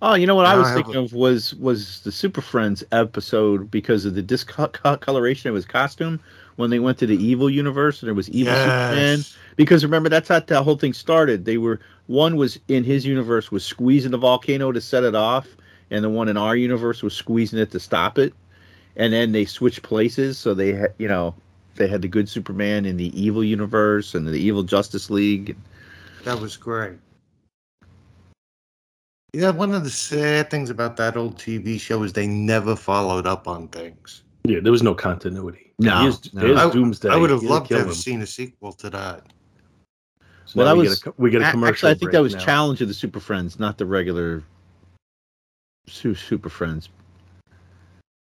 Oh, 0.00 0.14
you 0.14 0.26
know 0.26 0.34
what 0.34 0.46
I 0.46 0.56
was 0.56 0.68
I 0.68 0.74
thinking 0.74 0.96
a- 0.96 1.02
of 1.02 1.12
was 1.12 1.54
was 1.54 2.00
the 2.00 2.12
Super 2.12 2.40
Friends 2.40 2.82
episode 2.92 3.70
because 3.70 4.04
of 4.04 4.14
the 4.14 4.22
discoloration 4.22 5.48
of 5.48 5.54
his 5.54 5.64
costume 5.64 6.18
when 6.56 6.70
they 6.70 6.80
went 6.80 6.98
to 6.98 7.06
the 7.06 7.16
evil 7.22 7.48
universe 7.48 8.02
and 8.02 8.08
there 8.08 8.14
was 8.14 8.28
evil 8.30 8.54
Superman. 8.54 9.20
Because 9.56 9.84
remember 9.84 10.08
that's 10.08 10.28
how 10.28 10.40
that 10.40 10.62
whole 10.62 10.76
thing 10.76 10.92
started. 10.92 11.44
They 11.44 11.58
were 11.58 11.78
one 12.06 12.36
was 12.36 12.58
in 12.68 12.84
his 12.84 13.06
universe 13.06 13.50
was 13.50 13.64
squeezing 13.64 14.10
the 14.10 14.18
volcano 14.18 14.72
to 14.72 14.80
set 14.80 15.04
it 15.04 15.14
off, 15.14 15.46
and 15.90 16.02
the 16.02 16.10
one 16.10 16.28
in 16.28 16.36
our 16.36 16.56
universe 16.56 17.02
was 17.02 17.14
squeezing 17.14 17.58
it 17.58 17.70
to 17.72 17.80
stop 17.80 18.18
it. 18.18 18.34
And 18.96 19.12
then 19.12 19.32
they 19.32 19.44
switched 19.44 19.82
places, 19.82 20.38
so 20.38 20.52
they 20.54 20.72
had 20.72 20.94
you 20.98 21.08
know 21.08 21.34
they 21.76 21.88
had 21.88 22.02
the 22.02 22.08
good 22.08 22.28
Superman 22.28 22.84
in 22.84 22.96
the 22.96 23.18
evil 23.20 23.42
universe 23.42 24.14
and 24.14 24.26
the 24.26 24.32
evil 24.32 24.62
Justice 24.62 25.10
League. 25.10 25.56
That 26.24 26.38
was 26.40 26.56
great. 26.56 26.98
Yeah, 29.32 29.50
one 29.50 29.72
of 29.72 29.82
the 29.82 29.90
sad 29.90 30.50
things 30.50 30.68
about 30.68 30.96
that 30.98 31.16
old 31.16 31.38
TV 31.38 31.80
show 31.80 32.02
is 32.02 32.12
they 32.12 32.26
never 32.26 32.76
followed 32.76 33.26
up 33.26 33.48
on 33.48 33.68
things. 33.68 34.22
Yeah, 34.44 34.60
there 34.60 34.72
was 34.72 34.82
no 34.82 34.94
continuity. 34.94 35.72
No, 35.78 36.02
Here's, 36.02 36.34
no. 36.34 36.40
here's 36.42 36.58
I- 36.58 36.70
Doomsday. 36.70 37.08
I 37.08 37.16
would 37.16 37.30
have 37.30 37.40
He'll 37.40 37.50
loved 37.50 37.68
to 37.70 37.78
have 37.78 37.86
him. 37.88 37.94
seen 37.94 38.20
a 38.22 38.26
sequel 38.26 38.72
to 38.74 38.90
that. 38.90 39.22
So 40.44 40.58
Well, 40.58 40.66
now 40.66 40.74
that 40.74 40.80
we 40.82 40.88
was- 40.88 41.00
get 41.02 41.12
a, 41.12 41.14
we 41.22 41.30
get 41.30 41.40
a 41.42 41.48
A- 41.48 41.50
commercial. 41.50 41.72
Actually, 41.72 41.90
I 41.90 41.94
think 41.94 42.02
break 42.02 42.12
that 42.12 42.22
was 42.22 42.34
now. 42.34 42.40
Challenge 42.44 42.80
of 42.82 42.88
the 42.88 42.94
Super 42.94 43.20
Friends, 43.20 43.58
not 43.58 43.78
the 43.78 43.86
regular 43.86 44.42
Super 45.86 46.48
Friends. 46.50 46.90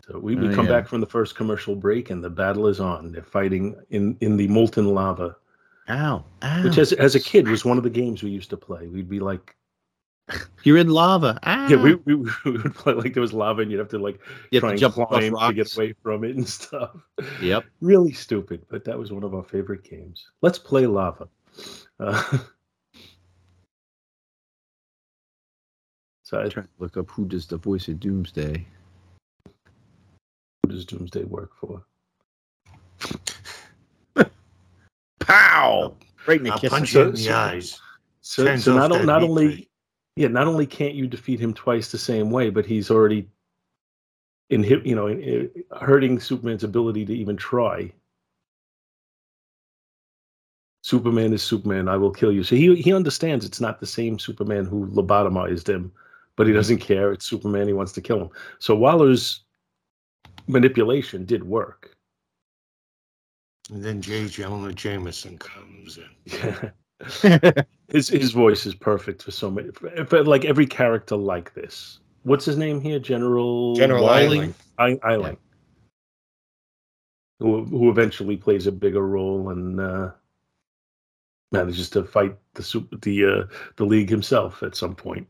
So 0.07 0.19
we, 0.19 0.35
we 0.35 0.49
Oh, 0.49 0.53
come 0.55 0.65
yeah. 0.65 0.71
back 0.73 0.87
from 0.87 0.99
the 1.01 1.07
first 1.07 1.35
commercial 1.35 1.75
break, 1.75 2.09
and 2.11 2.23
the 2.23 2.29
battle 2.29 2.67
is 2.67 2.79
on. 2.79 3.11
They're 3.11 3.23
fighting 3.23 3.75
in 3.89 4.15
in 4.21 4.37
the 4.37 4.47
molten 4.47 4.93
lava, 4.93 5.35
Ow! 5.89 6.23
Ow! 6.43 6.63
which 6.63 6.77
as 6.77 6.93
as 6.93 7.15
a 7.15 7.19
kid 7.19 7.47
was 7.47 7.65
one 7.65 7.77
of 7.77 7.83
the 7.83 7.89
games 7.89 8.21
we 8.21 8.29
used 8.29 8.49
to 8.51 8.57
play. 8.57 8.87
We'd 8.87 9.09
be 9.09 9.19
like, 9.19 9.55
You're 10.63 10.77
in 10.77 10.89
lava. 10.89 11.39
Ow! 11.43 11.67
yeah, 11.69 11.81
we, 11.81 11.95
we, 11.95 12.15
we 12.15 12.27
would 12.45 12.75
play 12.75 12.93
like 12.93 13.13
there 13.15 13.21
was 13.21 13.33
lava, 13.33 13.61
and 13.63 13.71
you'd 13.71 13.79
have 13.79 13.89
to 13.89 13.97
like 13.99 14.19
you 14.51 14.59
try 14.59 14.69
to 14.69 14.71
and 14.73 14.79
jump 14.79 14.95
climb 14.95 15.35
to 15.35 15.53
get 15.53 15.75
away 15.75 15.93
from 16.03 16.23
it 16.23 16.35
and 16.35 16.47
stuff. 16.47 16.95
Yep. 17.41 17.65
Really 17.81 18.13
stupid, 18.13 18.63
but 18.69 18.83
that 18.85 18.97
was 18.99 19.11
one 19.11 19.23
of 19.23 19.33
our 19.33 19.43
favorite 19.43 19.83
games. 19.83 20.29
Let's 20.41 20.59
play 20.59 20.85
lava. 20.85 21.29
Uh, 21.99 22.37
so 26.23 26.41
I, 26.41 26.47
trying 26.49 26.65
to 26.67 26.71
look 26.79 26.97
up 26.97 27.09
who 27.09 27.25
does 27.25 27.47
the 27.47 27.57
voice 27.57 27.87
of 27.87 27.99
Doomsday. 27.99 28.67
Who 30.75 30.81
does 30.81 30.85
Doomsday 30.85 31.23
work 31.23 31.51
for? 31.55 31.83
Pow! 35.19 35.95
Right 36.27 36.37
in 36.37 36.43
the 36.43 36.51
I'll 36.51 36.59
kiss. 36.59 36.69
punch 36.69 36.91
So- 36.91 37.03
you 37.03 37.09
in 37.09 37.15
the 37.15 37.31
eyes. 37.31 37.81
So, 38.21 38.43
Turns 38.43 38.63
so 38.63 38.73
not, 38.73 38.91
that 38.91 39.05
not 39.05 39.21
only 39.21 39.47
tray. 39.47 39.67
yeah, 40.15 40.29
not 40.29 40.47
only 40.47 40.65
can't 40.65 40.95
you 40.95 41.05
defeat 41.05 41.39
him 41.39 41.53
twice 41.53 41.91
the 41.91 41.97
same 41.99 42.31
way, 42.31 42.49
but 42.49 42.65
he's 42.65 42.89
already 42.89 43.29
in 44.49 44.63
you 44.63 44.95
know 44.95 45.05
in, 45.05 45.21
in- 45.21 45.63
hurting 45.79 46.19
Superman's 46.19 46.63
ability 46.63 47.05
to 47.05 47.15
even 47.15 47.37
try. 47.37 47.91
Superman 50.81 51.33
is 51.33 51.43
Superman. 51.43 51.87
I 51.87 51.97
will 51.97 52.09
kill 52.09 52.31
you. 52.31 52.43
So 52.43 52.55
he 52.55 52.75
he 52.75 52.93
understands 52.93 53.45
it's 53.45 53.61
not 53.61 53.79
the 53.79 53.85
same 53.85 54.17
Superman 54.17 54.65
who 54.65 54.87
lobotomized 54.87 55.69
him, 55.69 55.91
but 56.35 56.47
he 56.47 56.51
mm-hmm. 56.51 56.57
doesn't 56.57 56.79
care. 56.79 57.11
It's 57.11 57.25
Superman. 57.25 57.67
He 57.67 57.73
wants 57.73 57.91
to 57.91 58.01
kill 58.01 58.19
him. 58.19 58.29
So 58.57 58.75
Waller's 58.75 59.44
manipulation 60.47 61.25
did 61.25 61.43
work. 61.43 61.95
And 63.71 63.83
then 63.83 64.01
J. 64.01 64.27
Jonah 64.27 64.73
Jameson 64.73 65.37
comes 65.37 65.97
in. 65.97 66.71
his 67.89 68.07
his 68.07 68.31
voice 68.31 68.65
is 68.65 68.75
perfect 68.75 69.23
for 69.23 69.31
so 69.31 69.49
many. 69.49 69.71
For, 69.71 70.05
for 70.05 70.23
like 70.23 70.45
every 70.45 70.67
character 70.67 71.15
like 71.15 71.53
this. 71.53 71.99
What's 72.23 72.45
his 72.45 72.57
name 72.57 72.79
here? 72.79 72.99
General 72.99 73.75
General? 73.75 74.07
Eiling. 74.07 74.53
I, 74.77 74.95
Eiling. 75.03 75.37
Who, 77.39 77.65
who 77.65 77.89
eventually 77.89 78.37
plays 78.37 78.65
a 78.65 78.71
bigger 78.71 79.05
role 79.05 79.49
and 79.49 79.79
uh, 79.79 80.11
manages 81.51 81.89
to 81.91 82.03
fight 82.03 82.37
the 82.53 82.63
super, 82.63 82.95
the 82.97 83.25
uh, 83.25 83.43
the 83.75 83.85
league 83.85 84.09
himself 84.09 84.63
at 84.63 84.75
some 84.75 84.95
point. 84.95 85.27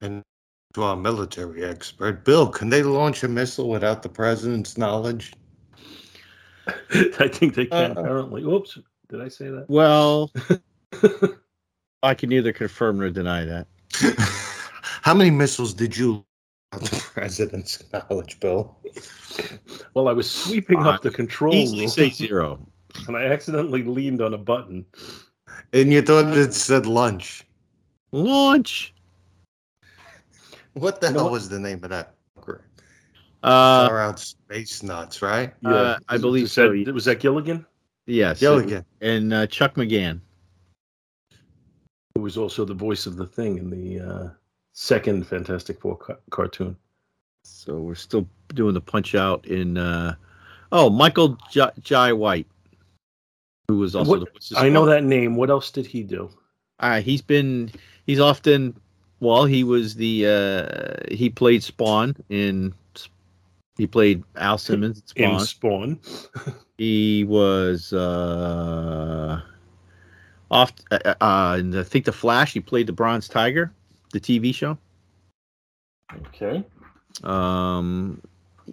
And 0.00 0.22
to 0.74 0.82
our 0.82 0.96
military 0.96 1.64
expert, 1.64 2.24
Bill, 2.24 2.48
can 2.48 2.68
they 2.68 2.82
launch 2.82 3.22
a 3.24 3.28
missile 3.28 3.68
without 3.68 4.02
the 4.02 4.08
president's 4.08 4.76
knowledge? 4.76 5.32
I 7.18 7.28
think 7.28 7.54
they 7.54 7.66
can 7.66 7.92
Uh, 7.92 7.94
apparently. 8.00 8.42
Oops, 8.42 8.78
did 9.08 9.22
I 9.22 9.28
say 9.28 9.48
that? 9.48 9.66
well, 9.68 10.30
I 12.02 12.14
can 12.14 12.28
neither 12.28 12.52
confirm 12.52 12.98
nor 12.98 13.10
deny 13.10 13.44
that. 13.44 13.66
How 15.02 15.14
many 15.14 15.30
missiles 15.30 15.72
did 15.72 15.96
you 15.96 16.24
without 16.72 16.90
the 16.90 16.96
president's 17.14 17.82
knowledge, 17.92 18.38
Bill? 18.40 18.76
well, 19.94 20.08
I 20.08 20.12
was 20.12 20.30
sweeping 20.30 20.78
up 20.80 21.00
the 21.02 21.10
control 21.10 21.54
Easily 21.54 21.80
room, 21.82 21.88
say 21.88 22.10
zero. 22.10 22.60
and 23.06 23.16
I 23.16 23.24
accidentally 23.24 23.82
leaned 23.82 24.20
on 24.20 24.34
a 24.34 24.38
button. 24.38 24.84
And 25.72 25.92
you 25.92 26.02
thought 26.02 26.36
it 26.36 26.52
said 26.52 26.84
lunch. 26.84 27.44
Launch. 28.12 28.92
What 30.74 31.00
the 31.00 31.08
You 31.08 31.14
hell 31.14 31.24
what? 31.24 31.32
was 31.32 31.48
the 31.48 31.58
name 31.58 31.82
of 31.84 31.90
that? 31.90 32.14
Uh, 33.42 33.86
Far 33.88 34.00
out 34.00 34.18
space 34.18 34.82
nuts, 34.82 35.22
right? 35.22 35.54
Uh, 35.64 35.96
I 36.08 36.18
believe 36.18 36.44
was 36.44 36.52
so, 36.52 36.72
that- 36.72 36.92
Was 36.92 37.04
that 37.04 37.20
Gilligan? 37.20 37.64
yes. 38.06 38.40
Gilligan. 38.40 38.84
And 39.00 39.32
uh, 39.32 39.46
Chuck 39.46 39.74
McCann. 39.76 40.20
Who 42.16 42.22
was 42.22 42.36
also 42.36 42.64
the 42.64 42.74
voice 42.74 43.06
of 43.06 43.16
the 43.16 43.26
Thing 43.26 43.58
in 43.58 43.70
the 43.70 44.00
uh, 44.04 44.28
second 44.72 45.24
Fantastic 45.26 45.80
Four 45.80 45.96
ca- 45.98 46.16
cartoon? 46.30 46.76
So 47.44 47.78
we're 47.78 47.94
still 47.94 48.26
doing 48.54 48.74
the 48.74 48.80
punch 48.80 49.14
out 49.14 49.46
in. 49.46 49.78
Uh, 49.78 50.16
oh, 50.72 50.90
Michael 50.90 51.38
J- 51.50 51.70
Jai 51.80 52.12
White, 52.12 52.48
who 53.68 53.78
was 53.78 53.94
also 53.94 54.10
What- 54.10 54.20
the 54.24 54.30
voice 54.32 54.50
of 54.50 54.58
I 54.58 54.68
know 54.68 54.84
that 54.86 55.04
name. 55.04 55.36
What 55.36 55.48
else 55.48 55.70
did 55.70 55.86
he 55.86 56.02
do? 56.02 56.28
Uh, 56.80 57.00
he's 57.00 57.22
been. 57.22 57.70
He's 58.04 58.18
often. 58.18 58.74
Well, 59.20 59.44
he 59.44 59.64
was 59.64 59.94
the. 59.94 60.26
Uh, 60.26 61.14
he 61.14 61.30
played 61.30 61.62
Spawn 61.62 62.16
in. 62.28 62.74
He 63.76 63.86
played 63.86 64.24
Al 64.36 64.58
Simmons 64.58 65.02
in 65.16 65.30
In 65.30 65.40
Spawn. 65.40 66.00
Spawn. 66.02 66.54
He 66.78 67.24
was. 67.24 67.92
Uh, 67.92 69.40
off. 70.50 70.72
Uh, 70.90 70.98
uh, 71.04 71.14
I 71.20 71.82
think 71.84 72.04
the 72.04 72.12
Flash. 72.12 72.52
He 72.52 72.60
played 72.60 72.86
the 72.86 72.92
Bronze 72.92 73.28
Tiger, 73.28 73.72
the 74.12 74.20
TV 74.20 74.54
show. 74.54 74.78
Okay. 76.28 76.64
Um, 77.24 78.20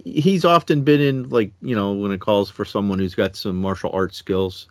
he's 0.03 0.45
often 0.45 0.84
been 0.84 1.01
in 1.01 1.29
like 1.29 1.51
you 1.62 1.75
know 1.75 1.93
when 1.93 2.12
it 2.12 2.19
calls 2.21 2.49
for 2.49 2.65
someone 2.65 2.99
who's 2.99 3.15
got 3.15 3.36
some 3.36 3.55
martial 3.55 3.91
arts 3.93 4.17
skills. 4.17 4.67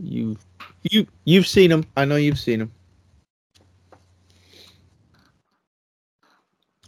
You 0.00 0.36
you 0.82 1.06
you've 1.24 1.46
seen 1.46 1.70
him. 1.70 1.84
I 1.96 2.04
know 2.04 2.16
you've 2.16 2.38
seen 2.38 2.60
him. 2.60 2.72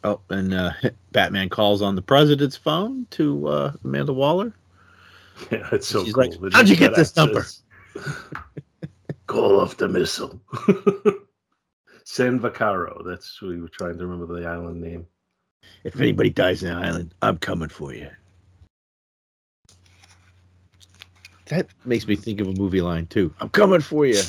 Oh, 0.04 0.20
and 0.30 0.54
uh, 0.54 0.72
Batman 1.12 1.48
calls 1.48 1.82
on 1.82 1.94
the 1.94 2.02
president's 2.02 2.56
phone 2.56 3.06
to 3.10 3.46
uh, 3.48 3.72
Amanda 3.84 4.12
Waller. 4.12 4.52
Yeah, 5.50 5.66
it's 5.72 5.88
so 5.88 6.04
She's 6.04 6.12
cool. 6.12 6.24
like, 6.24 6.52
"How'd 6.52 6.68
you 6.68 6.76
get 6.76 6.94
this 6.94 7.16
number?" 7.16 7.46
Call 9.26 9.58
off 9.58 9.78
the 9.78 9.88
missile. 9.88 10.38
San 12.04 12.38
Vaccaro. 12.38 13.02
That's 13.06 13.40
we 13.40 13.58
were 13.58 13.70
trying 13.70 13.96
to 13.96 14.06
remember 14.06 14.38
the 14.38 14.46
island 14.46 14.82
name. 14.82 15.06
If 15.84 15.98
anybody 15.98 16.28
dies 16.28 16.62
in 16.62 16.68
the 16.74 16.78
island, 16.78 17.14
I'm 17.22 17.38
coming 17.38 17.70
for 17.70 17.94
you. 17.94 18.10
That 21.46 21.68
makes 21.86 22.06
me 22.06 22.16
think 22.16 22.40
of 22.42 22.48
a 22.48 22.52
movie 22.52 22.82
line 22.82 23.06
too. 23.06 23.34
I'm 23.40 23.48
coming 23.48 23.80
for 23.80 24.04
you. 24.04 24.20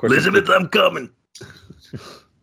Elizabeth, 0.00 0.48
I'm 0.48 0.68
coming. 0.68 1.10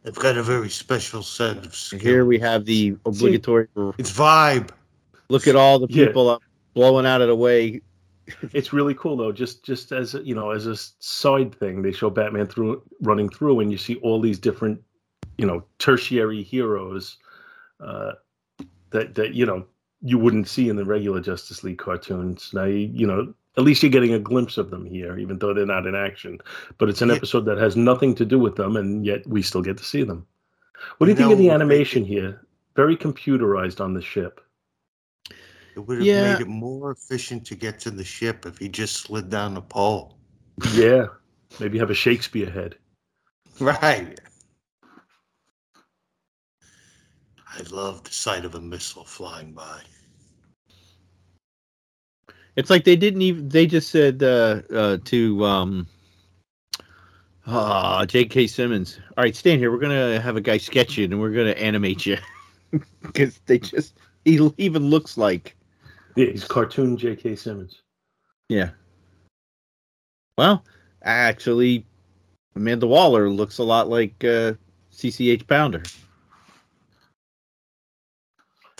They've 0.03 0.15
got 0.15 0.37
a 0.37 0.43
very 0.43 0.69
special 0.69 1.21
set 1.21 1.57
of 1.57 1.75
skills. 1.75 2.01
Here 2.01 2.25
we 2.25 2.39
have 2.39 2.65
the 2.65 2.97
obligatory. 3.05 3.67
It's 3.97 4.11
vibe. 4.11 4.71
Look 5.29 5.47
at 5.47 5.55
all 5.55 5.77
the 5.79 5.87
people 5.87 6.29
up 6.29 6.41
blowing 6.73 7.05
out 7.05 7.21
of 7.21 7.27
the 7.27 7.35
way. 7.35 7.81
It's 8.53 8.73
really 8.73 8.95
cool 8.95 9.15
though. 9.17 9.31
Just 9.31 9.63
just 9.63 9.91
as 9.91 10.13
you 10.23 10.33
know, 10.33 10.51
as 10.51 10.65
a 10.65 10.75
side 10.75 11.53
thing, 11.53 11.81
they 11.81 11.91
show 11.91 12.09
Batman 12.09 12.47
through 12.47 12.81
running 13.01 13.29
through, 13.29 13.59
and 13.59 13.71
you 13.71 13.77
see 13.77 13.95
all 13.95 14.19
these 14.21 14.39
different, 14.39 14.81
you 15.37 15.45
know, 15.45 15.63
tertiary 15.79 16.41
heroes 16.41 17.17
uh, 17.79 18.13
that 18.91 19.13
that 19.15 19.33
you 19.33 19.45
know 19.45 19.65
you 20.01 20.17
wouldn't 20.17 20.47
see 20.47 20.69
in 20.69 20.75
the 20.77 20.85
regular 20.85 21.19
Justice 21.19 21.63
League 21.63 21.77
cartoons. 21.77 22.51
Now 22.53 22.65
you, 22.65 22.89
you 22.93 23.05
know. 23.05 23.33
At 23.57 23.63
least 23.63 23.83
you're 23.83 23.91
getting 23.91 24.13
a 24.13 24.19
glimpse 24.19 24.57
of 24.57 24.69
them 24.69 24.85
here, 24.85 25.17
even 25.17 25.37
though 25.37 25.53
they're 25.53 25.65
not 25.65 25.85
in 25.85 25.95
action. 25.95 26.39
But 26.77 26.87
it's 26.89 27.01
an 27.01 27.09
Yeah. 27.09 27.15
episode 27.15 27.45
that 27.45 27.57
has 27.57 27.75
nothing 27.75 28.15
to 28.15 28.25
do 28.25 28.39
with 28.39 28.55
them, 28.55 28.77
and 28.77 29.05
yet 29.05 29.27
we 29.27 29.41
still 29.41 29.61
get 29.61 29.77
to 29.77 29.83
see 29.83 30.03
them. 30.03 30.25
What 30.97 31.05
do 31.07 31.11
you 31.11 31.15
You 31.17 31.17
think 31.23 31.31
of 31.33 31.37
the 31.37 31.47
know, 31.47 31.53
animation 31.53 32.05
here? 32.05 32.45
Very 32.75 32.95
computerized 32.95 33.81
on 33.81 33.93
the 33.93 34.01
ship. 34.01 34.39
It 35.75 35.79
would 35.79 35.97
have 35.99 36.07
Yeah. 36.07 36.33
made 36.33 36.41
it 36.41 36.47
more 36.47 36.91
efficient 36.91 37.45
to 37.47 37.55
get 37.55 37.79
to 37.81 37.91
the 37.91 38.03
ship 38.03 38.45
if 38.45 38.57
he 38.57 38.69
just 38.69 38.97
slid 38.97 39.29
down 39.29 39.53
the 39.53 39.61
pole. 39.61 40.17
Yeah, 40.73 41.07
maybe 41.59 41.77
have 41.77 41.89
a 41.89 41.95
Shakespeare 41.95 42.49
head. 42.49 42.77
Right. 43.59 44.19
I 47.47 47.61
love 47.69 48.03
the 48.03 48.11
sight 48.11 48.45
of 48.45 48.55
a 48.55 48.61
missile 48.61 49.03
flying 49.05 49.51
by. 49.53 49.81
It's 52.55 52.69
like 52.69 52.83
they 52.83 52.95
didn't 52.95 53.21
even. 53.21 53.49
They 53.49 53.65
just 53.65 53.89
said 53.89 54.21
uh, 54.23 54.61
uh, 54.73 54.97
to 55.05 55.45
um, 55.45 55.87
uh, 57.45 58.05
J.K. 58.05 58.47
Simmons, 58.47 58.99
"All 59.17 59.23
right, 59.23 59.35
stand 59.35 59.59
here. 59.59 59.71
We're 59.71 59.79
gonna 59.79 60.19
have 60.19 60.35
a 60.35 60.41
guy 60.41 60.57
sketch 60.57 60.97
you, 60.97 61.05
and 61.05 61.19
we're 61.19 61.31
gonna 61.31 61.51
animate 61.51 62.05
you." 62.05 62.17
Because 63.01 63.37
they 63.47 63.59
just 63.59 63.97
he 64.23 64.39
even 64.57 64.89
looks 64.89 65.17
like 65.17 65.57
Yeah, 66.15 66.27
he's 66.27 66.45
cartoon 66.45 66.95
J.K. 66.95 67.35
Simmons. 67.35 67.81
yeah. 68.47 68.69
Well, 70.37 70.63
actually, 71.03 71.85
Amanda 72.55 72.87
Waller 72.87 73.29
looks 73.29 73.57
a 73.57 73.63
lot 73.63 73.89
like 73.89 74.23
uh, 74.23 74.53
CCH 74.93 75.45
Pounder. 75.47 75.83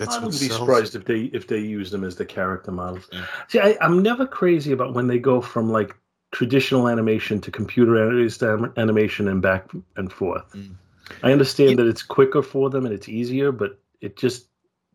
That's 0.02 0.16
I 0.16 0.20
wouldn't 0.20 0.42
be 0.42 0.48
sells 0.48 0.62
surprised 0.62 0.96
if 0.96 1.06
they 1.06 1.26
if 1.26 1.46
they 1.46 1.60
use 1.60 1.92
them 1.92 2.04
as 2.04 2.16
the 2.16 2.26
character 2.26 2.72
models. 2.72 3.08
Yeah. 3.12 3.26
See, 3.50 3.60
I, 3.60 3.78
I'm 3.82 4.02
never 4.02 4.26
crazy 4.26 4.72
about 4.72 4.96
when 4.96 5.06
they 5.06 5.20
go 5.20 5.42
from 5.42 5.70
like 5.70 5.96
traditional 6.32 6.90
animation 6.90 7.40
to 7.42 7.52
computer-raised 7.52 8.42
animation 8.78 9.28
and 9.28 9.44
back 9.44 9.70
and 9.98 10.12
forth. 10.12 10.52
Mm. 10.54 10.74
I 11.22 11.32
understand 11.32 11.72
Yeah. 11.72 11.76
that 11.78 11.88
it's 11.88 12.02
quicker 12.02 12.42
for 12.42 12.72
them 12.72 12.86
and 12.86 12.96
it's 12.96 13.08
easier, 13.08 13.52
but 13.52 13.78
it 14.02 14.18
just 14.18 14.48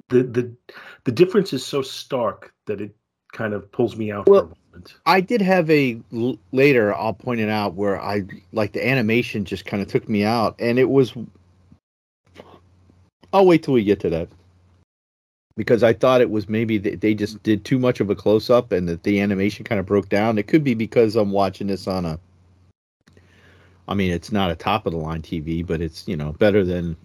the 0.08 0.24
the 0.24 0.52
the 1.04 1.12
difference 1.12 1.52
is 1.52 1.64
so 1.64 1.82
stark 1.82 2.52
that 2.66 2.80
it 2.80 2.92
kind 3.32 3.54
of 3.54 3.70
pulls 3.70 3.94
me 3.94 4.10
out 4.10 4.26
Well, 4.28 4.40
for 4.40 4.46
a 4.46 4.56
moment. 4.72 4.94
I 5.06 5.20
did 5.20 5.40
have 5.40 5.70
a 5.70 6.00
l- 6.12 6.38
later. 6.50 6.92
I'll 6.92 7.14
point 7.14 7.40
it 7.40 7.48
out 7.48 7.74
where 7.74 8.02
I 8.02 8.24
like 8.50 8.72
the 8.72 8.84
animation 8.84 9.44
just 9.44 9.66
kind 9.66 9.80
of 9.84 9.88
took 9.88 10.08
me 10.08 10.24
out, 10.24 10.56
and 10.58 10.80
it 10.80 10.90
was. 10.90 11.14
I'll 13.32 13.46
wait 13.46 13.62
till 13.62 13.74
we 13.74 13.84
get 13.84 14.00
to 14.00 14.10
that 14.10 14.28
because 15.56 15.82
I 15.82 15.92
thought 15.92 16.20
it 16.20 16.30
was 16.30 16.48
maybe 16.48 16.78
they 16.78 17.14
just 17.14 17.42
did 17.42 17.64
too 17.64 17.78
much 17.78 18.00
of 18.00 18.10
a 18.10 18.14
close 18.14 18.50
up 18.50 18.72
and 18.72 18.88
that 18.88 19.02
the 19.02 19.20
animation 19.20 19.64
kind 19.64 19.78
of 19.78 19.86
broke 19.86 20.08
down. 20.08 20.38
It 20.38 20.46
could 20.46 20.62
be 20.62 20.74
because 20.74 21.16
I'm 21.16 21.30
watching 21.30 21.66
this 21.66 21.88
on 21.88 22.04
a. 22.04 22.18
I 23.88 23.94
mean, 23.94 24.12
it's 24.12 24.32
not 24.32 24.50
a 24.50 24.56
top 24.56 24.86
of 24.86 24.92
the 24.92 24.98
line 24.98 25.22
TV, 25.22 25.66
but 25.66 25.80
it's 25.80 26.06
you 26.06 26.16
know 26.16 26.32
better 26.32 26.64
than. 26.64 26.96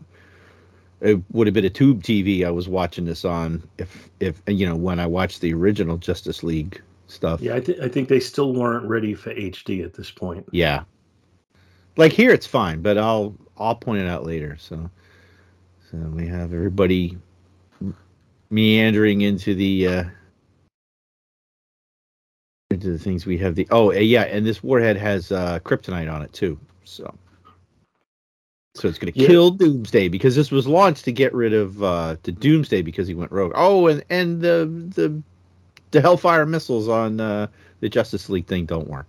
It 1.00 1.20
would 1.32 1.48
have 1.48 1.56
been 1.56 1.66
a 1.66 1.70
tube 1.70 2.04
TV 2.04 2.46
I 2.46 2.52
was 2.52 2.70
watching 2.70 3.06
this 3.06 3.26
on 3.26 3.68
if 3.78 4.10
if 4.20 4.42
you 4.46 4.68
know 4.68 4.76
when 4.76 5.00
I 5.00 5.08
watched 5.08 5.42
the 5.42 5.54
original 5.54 5.98
Justice 5.98 6.44
League 6.44 6.80
stuff. 7.08 7.42
Yeah, 7.42 7.56
I, 7.56 7.60
th- 7.60 7.80
I 7.80 7.88
think 7.88 8.08
they 8.08 8.20
still 8.20 8.54
weren't 8.54 8.88
ready 8.88 9.16
for 9.16 9.34
HD 9.34 9.84
at 9.84 9.94
this 9.94 10.12
point. 10.12 10.48
Yeah. 10.52 10.84
Like 11.98 12.14
here 12.14 12.32
it's 12.32 12.46
fine, 12.46 12.82
but 12.82 12.98
I'll 12.98 13.36
I'll 13.58 13.76
point 13.76 14.02
it 14.02 14.08
out 14.08 14.26
later. 14.26 14.58
So 14.60 14.90
so 15.90 15.98
we 15.98 16.28
have 16.28 16.54
everybody 16.54 17.18
meandering 18.52 19.22
into 19.22 19.56
the 19.56 19.88
uh 19.88 20.04
into 22.70 22.92
the 22.92 23.00
things 23.00 23.26
we 23.26 23.38
have 23.38 23.56
the 23.56 23.68
oh 23.72 23.92
uh, 23.92 23.96
yeah, 23.96 24.24
and 24.24 24.46
this 24.46 24.62
warhead 24.62 24.98
has 24.98 25.32
uh 25.32 25.60
kryptonite 25.60 26.12
on 26.12 26.22
it 26.22 26.32
too. 26.34 26.60
So 26.84 27.14
so 28.76 28.88
it's 28.88 29.00
gonna 29.00 29.12
Yeah. 29.14 29.28
kill 29.28 29.52
Doomsday 29.52 30.10
because 30.10 30.36
this 30.36 30.52
was 30.52 30.68
launched 30.68 31.06
to 31.06 31.12
get 31.12 31.34
rid 31.34 31.54
of 31.54 31.82
uh 31.82 32.18
the 32.24 32.32
Doomsday 32.32 32.82
because 32.82 33.08
he 33.08 33.14
went 33.16 33.32
rogue. 33.32 33.54
Oh 33.56 33.88
and 33.88 34.04
and 34.10 34.42
the 34.42 34.66
the 34.96 35.22
the 35.92 36.02
Hellfire 36.02 36.46
missiles 36.46 36.88
on 36.88 37.20
uh 37.20 37.48
the 37.80 37.90
Justice 37.90 38.30
League 38.30 38.48
thing 38.48 38.66
don't 38.66 38.88
work. 38.88 39.08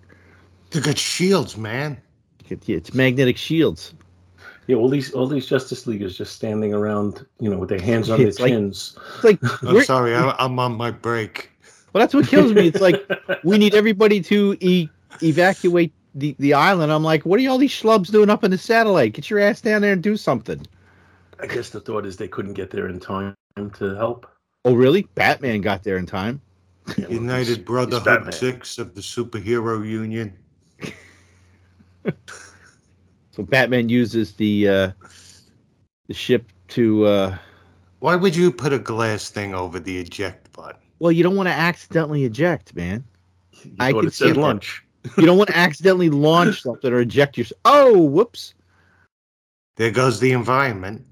They 0.70 0.80
got 0.80 0.98
shields, 0.98 1.56
man. 1.56 2.00
It's 2.48 2.94
magnetic 2.94 3.36
shields. 3.36 3.94
Yeah, 4.72 4.78
all 4.78 4.88
these 4.88 5.12
all 5.12 5.26
these 5.26 5.44
Justice 5.46 5.86
Leaguers 5.86 6.16
just 6.16 6.34
standing 6.34 6.72
around, 6.72 7.26
you 7.40 7.50
know, 7.50 7.58
with 7.58 7.68
their 7.68 7.78
hands 7.80 8.08
on 8.08 8.20
It's 8.26 8.38
their 8.38 8.46
like- 8.46 8.52
chins. 8.54 8.98
It's 9.16 9.24
like 9.24 9.38
I'm 9.62 9.74
we're- 9.74 9.84
sorry, 9.84 10.14
I, 10.14 10.34
I'm 10.38 10.58
on 10.58 10.74
my 10.76 10.90
break. 10.90 11.50
well, 11.92 12.00
that's 12.00 12.14
what 12.14 12.26
kills 12.26 12.54
me. 12.54 12.68
It's 12.68 12.80
like 12.80 13.06
we 13.44 13.58
need 13.58 13.74
everybody 13.74 14.22
to 14.22 14.56
e- 14.60 14.88
evacuate 15.22 15.92
the, 16.14 16.34
the 16.38 16.54
island. 16.54 16.90
I'm 16.90 17.04
like, 17.04 17.26
what 17.26 17.38
are 17.38 17.48
all 17.50 17.58
these 17.58 17.70
schlubs 17.70 18.10
doing 18.10 18.30
up 18.30 18.44
in 18.44 18.50
the 18.50 18.56
satellite? 18.56 19.12
Get 19.12 19.28
your 19.28 19.40
ass 19.40 19.60
down 19.60 19.82
there 19.82 19.92
and 19.92 20.02
do 20.02 20.16
something. 20.16 20.66
I 21.38 21.46
guess 21.48 21.68
the 21.68 21.80
thought 21.80 22.06
is 22.06 22.16
they 22.16 22.28
couldn't 22.28 22.54
get 22.54 22.70
there 22.70 22.88
in 22.88 22.98
time 22.98 23.34
to 23.74 23.94
help. 23.96 24.26
Oh, 24.64 24.72
really? 24.74 25.02
Batman 25.16 25.60
got 25.60 25.82
there 25.82 25.98
in 25.98 26.06
time. 26.06 26.40
Yeah, 26.96 27.04
well, 27.08 27.12
United 27.12 27.46
he's- 27.46 27.56
he's 27.58 27.66
Brotherhood 27.66 28.04
Batman. 28.06 28.32
Six 28.32 28.78
of 28.78 28.94
the 28.94 29.02
Superhero 29.02 29.86
Union. 29.86 30.32
So 33.32 33.42
Batman 33.42 33.88
uses 33.88 34.32
the 34.34 34.68
uh, 34.68 34.90
the 36.08 36.14
ship 36.14 36.52
to. 36.68 37.04
Uh, 37.06 37.38
Why 38.00 38.14
would 38.14 38.36
you 38.36 38.52
put 38.52 38.72
a 38.72 38.78
glass 38.78 39.30
thing 39.30 39.54
over 39.54 39.80
the 39.80 39.98
eject 39.98 40.52
button? 40.52 40.80
well, 40.98 41.10
you 41.10 41.22
don't 41.24 41.34
want 41.36 41.48
to 41.48 41.52
accidentally 41.54 42.24
eject, 42.24 42.74
man. 42.76 43.02
You 43.64 43.72
I 43.80 43.90
thought 43.92 44.02
can 44.02 44.10
said 44.10 44.26
see 44.28 44.32
that. 44.32 44.40
lunch. 44.40 44.84
You 45.16 45.26
don't 45.26 45.36
want 45.36 45.50
to 45.50 45.56
accidentally 45.56 46.10
launch 46.10 46.62
something 46.62 46.92
or 46.92 47.00
eject 47.00 47.36
yourself. 47.36 47.58
Oh, 47.64 48.00
whoops! 48.02 48.54
There 49.76 49.90
goes 49.90 50.20
the 50.20 50.30
environment. 50.30 51.04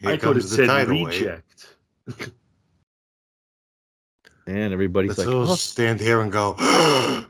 Here 0.00 0.10
I 0.10 0.16
thought 0.18 0.36
it 0.36 0.40
comes 0.40 0.50
the 0.50 0.56
said 0.56 0.66
tidal 0.66 1.04
wave. 1.04 1.06
reject. 1.20 1.74
And 4.46 4.72
everybody's 4.72 5.16
Let's 5.16 5.20
like, 5.26 5.34
all 5.34 5.50
"Oh." 5.50 5.54
stand 5.54 6.00
here 6.00 6.20
and 6.20 6.30
go. 6.32 6.54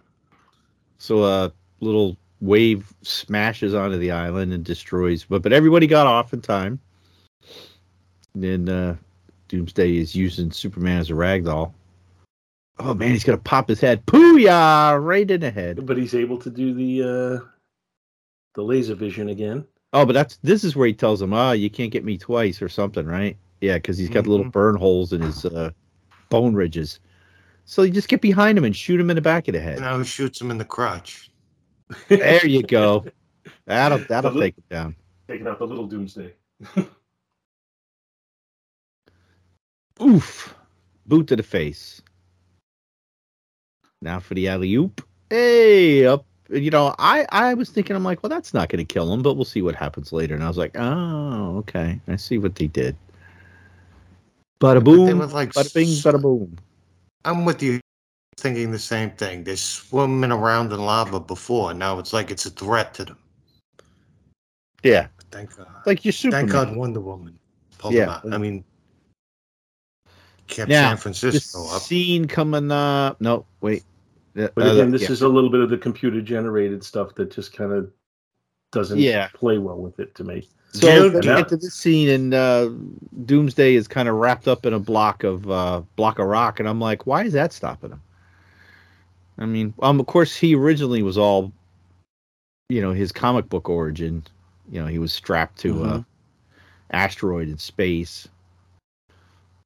So 1.00 1.22
a 1.24 1.52
little 1.78 2.16
wave 2.40 2.92
smashes 3.02 3.74
onto 3.74 3.98
the 3.98 4.10
island 4.10 4.52
and 4.52 4.64
destroys, 4.64 5.24
but 5.24 5.42
but 5.42 5.52
everybody 5.52 5.86
got 5.86 6.06
off 6.06 6.32
in 6.32 6.40
time. 6.40 6.78
And 8.34 8.44
then 8.44 8.68
uh, 8.68 8.96
Doomsday 9.48 9.96
is 9.96 10.14
using 10.14 10.50
Superman 10.50 10.98
as 10.98 11.10
a 11.10 11.14
ragdoll. 11.14 11.72
Oh 12.78 12.94
man, 12.94 13.10
he's 13.10 13.24
gonna 13.24 13.38
pop 13.38 13.68
his 13.68 13.80
head, 13.80 14.06
pooyah, 14.06 15.02
right 15.02 15.28
in 15.28 15.40
the 15.40 15.50
head. 15.50 15.84
But 15.84 15.96
he's 15.96 16.14
able 16.14 16.38
to 16.38 16.50
do 16.50 16.72
the 16.74 17.02
uh 17.02 17.44
the 18.54 18.62
laser 18.62 18.94
vision 18.94 19.28
again. 19.28 19.66
Oh, 19.92 20.04
but 20.06 20.12
that's 20.12 20.36
this 20.38 20.62
is 20.64 20.76
where 20.76 20.86
he 20.86 20.92
tells 20.94 21.20
him, 21.20 21.32
"Ah, 21.32 21.52
you 21.52 21.70
can't 21.70 21.90
get 21.90 22.04
me 22.04 22.18
twice" 22.18 22.62
or 22.62 22.68
something, 22.68 23.06
right? 23.06 23.36
Yeah, 23.60 23.74
because 23.74 23.98
he's 23.98 24.08
got 24.10 24.26
little 24.28 24.46
Mhm. 24.46 24.52
burn 24.52 24.76
holes 24.76 25.12
in 25.12 25.20
his 25.20 25.44
uh, 25.44 25.70
bone 26.28 26.54
ridges. 26.54 27.00
So 27.64 27.82
you 27.82 27.90
just 27.90 28.08
get 28.08 28.20
behind 28.20 28.56
him 28.56 28.64
and 28.64 28.76
shoot 28.76 29.00
him 29.00 29.10
in 29.10 29.16
the 29.16 29.20
back 29.22 29.48
of 29.48 29.54
the 29.54 29.60
head. 29.60 29.80
now 29.80 29.98
he 29.98 30.04
shoots 30.04 30.40
him 30.40 30.50
in 30.52 30.58
the 30.58 30.64
crotch. 30.64 31.30
There 32.08 32.46
you 32.46 32.62
go. 32.62 33.04
That'll 33.66 33.98
that'll 34.08 34.32
The 34.32 34.38
li- 34.38 34.44
take 34.46 34.56
him 34.58 34.64
down. 34.70 34.96
Taking 35.28 35.46
out 35.46 35.58
the 35.58 35.66
little 35.66 35.86
doomsday. 35.86 36.34
Oof. 40.02 40.54
Boot 41.06 41.26
to 41.28 41.36
the 41.36 41.42
face. 41.42 42.02
Now 44.02 44.20
for 44.20 44.34
the 44.34 44.48
alley 44.48 44.74
oop. 44.74 45.06
Hey, 45.30 46.06
up. 46.06 46.24
You 46.50 46.70
know, 46.70 46.94
I 46.98 47.26
I 47.30 47.52
was 47.54 47.68
thinking, 47.68 47.94
I'm 47.94 48.04
like, 48.04 48.22
well, 48.22 48.30
that's 48.30 48.54
not 48.54 48.70
going 48.70 48.78
to 48.78 48.84
kill 48.84 49.12
him, 49.12 49.22
but 49.22 49.34
we'll 49.34 49.44
see 49.44 49.60
what 49.60 49.74
happens 49.74 50.12
later. 50.12 50.34
And 50.34 50.42
I 50.42 50.48
was 50.48 50.56
like, 50.56 50.76
oh, 50.78 51.58
okay. 51.58 52.00
I 52.08 52.16
see 52.16 52.38
what 52.38 52.54
they 52.54 52.68
did. 52.68 52.96
Bada 54.60 54.82
But 54.82 54.84
they 54.84 54.84
boom. 54.84 55.14
were 55.14 55.26
like 55.26 55.52
Bada 55.52 55.72
bing, 55.74 55.88
s- 55.88 56.02
bada 56.02 56.22
boom. 56.22 56.56
I'm 57.24 57.44
with 57.44 57.62
you, 57.62 57.80
thinking 58.38 58.70
the 58.70 58.78
same 58.78 59.10
thing. 59.10 59.44
They're 59.44 59.56
swimming 59.56 60.32
around 60.32 60.72
in 60.72 60.80
lava 60.80 61.20
before. 61.20 61.74
Now 61.74 61.98
it's 61.98 62.12
like 62.12 62.30
it's 62.30 62.46
a 62.46 62.50
threat 62.50 62.94
to 62.94 63.04
them. 63.04 63.18
Yeah. 64.82 65.08
Thank 65.30 65.56
God. 65.56 65.66
Like 65.86 66.04
you're 66.04 66.12
Superman. 66.12 66.48
Thank 66.48 66.52
God 66.68 66.76
Wonder 66.76 67.00
Woman 67.00 67.38
pulled 67.78 67.94
Yeah. 67.94 68.06
them 68.06 68.32
out. 68.32 68.34
I 68.34 68.38
mean, 68.38 68.64
kept 70.46 70.70
Now, 70.70 70.94
San 70.94 70.94
This 70.96 71.02
Francisco 71.02 71.68
up. 71.74 71.82
scene 71.82 72.26
coming 72.26 72.70
up. 72.70 73.20
No, 73.20 73.44
wait. 73.60 73.84
Uh, 74.38 74.48
But 74.54 74.66
uh, 74.68 74.72
again, 74.72 74.90
this 74.90 75.02
yeah. 75.02 75.10
is 75.12 75.22
a 75.22 75.28
little 75.28 75.50
bit 75.50 75.60
of 75.60 75.68
the 75.70 75.76
computer 75.78 76.20
generated 76.22 76.84
stuff 76.84 77.14
that 77.16 77.30
just 77.30 77.52
kind 77.52 77.72
of 77.72 77.90
doesn't 78.72 78.98
Yeah. 78.98 79.28
play 79.34 79.58
well 79.58 79.78
with 79.78 79.98
it 79.98 80.14
to 80.14 80.24
me. 80.24 80.48
So 80.74 80.86
Guilty. 81.10 81.16
we 81.16 81.34
get 81.34 81.48
to 81.48 81.56
this 81.56 81.74
scene, 81.74 82.10
and 82.10 82.34
uh, 82.34 82.70
Doomsday 83.24 83.74
is 83.74 83.88
kind 83.88 84.06
of 84.08 84.16
wrapped 84.16 84.46
up 84.46 84.66
in 84.66 84.74
a 84.74 84.78
block 84.78 85.24
of 85.24 85.50
uh, 85.50 85.80
block 85.96 86.18
of 86.18 86.26
rock, 86.26 86.60
and 86.60 86.68
I'm 86.68 86.78
like, 86.78 87.06
why 87.06 87.24
is 87.24 87.32
that 87.32 87.52
stopping 87.54 87.90
him? 87.90 88.02
I 89.38 89.46
mean, 89.46 89.72
um, 89.82 90.00
of 90.00 90.06
course, 90.06 90.36
he 90.36 90.54
originally 90.54 91.02
was 91.02 91.16
all, 91.16 91.52
you 92.68 92.80
know, 92.82 92.92
his 92.92 93.12
comic 93.12 93.48
book 93.48 93.68
origin. 93.68 94.24
You 94.70 94.80
know, 94.80 94.86
he 94.86 94.98
was 94.98 95.12
strapped 95.12 95.58
to 95.60 95.84
a 95.84 96.06
asteroid 96.90 97.48
in 97.48 97.58
space, 97.58 98.28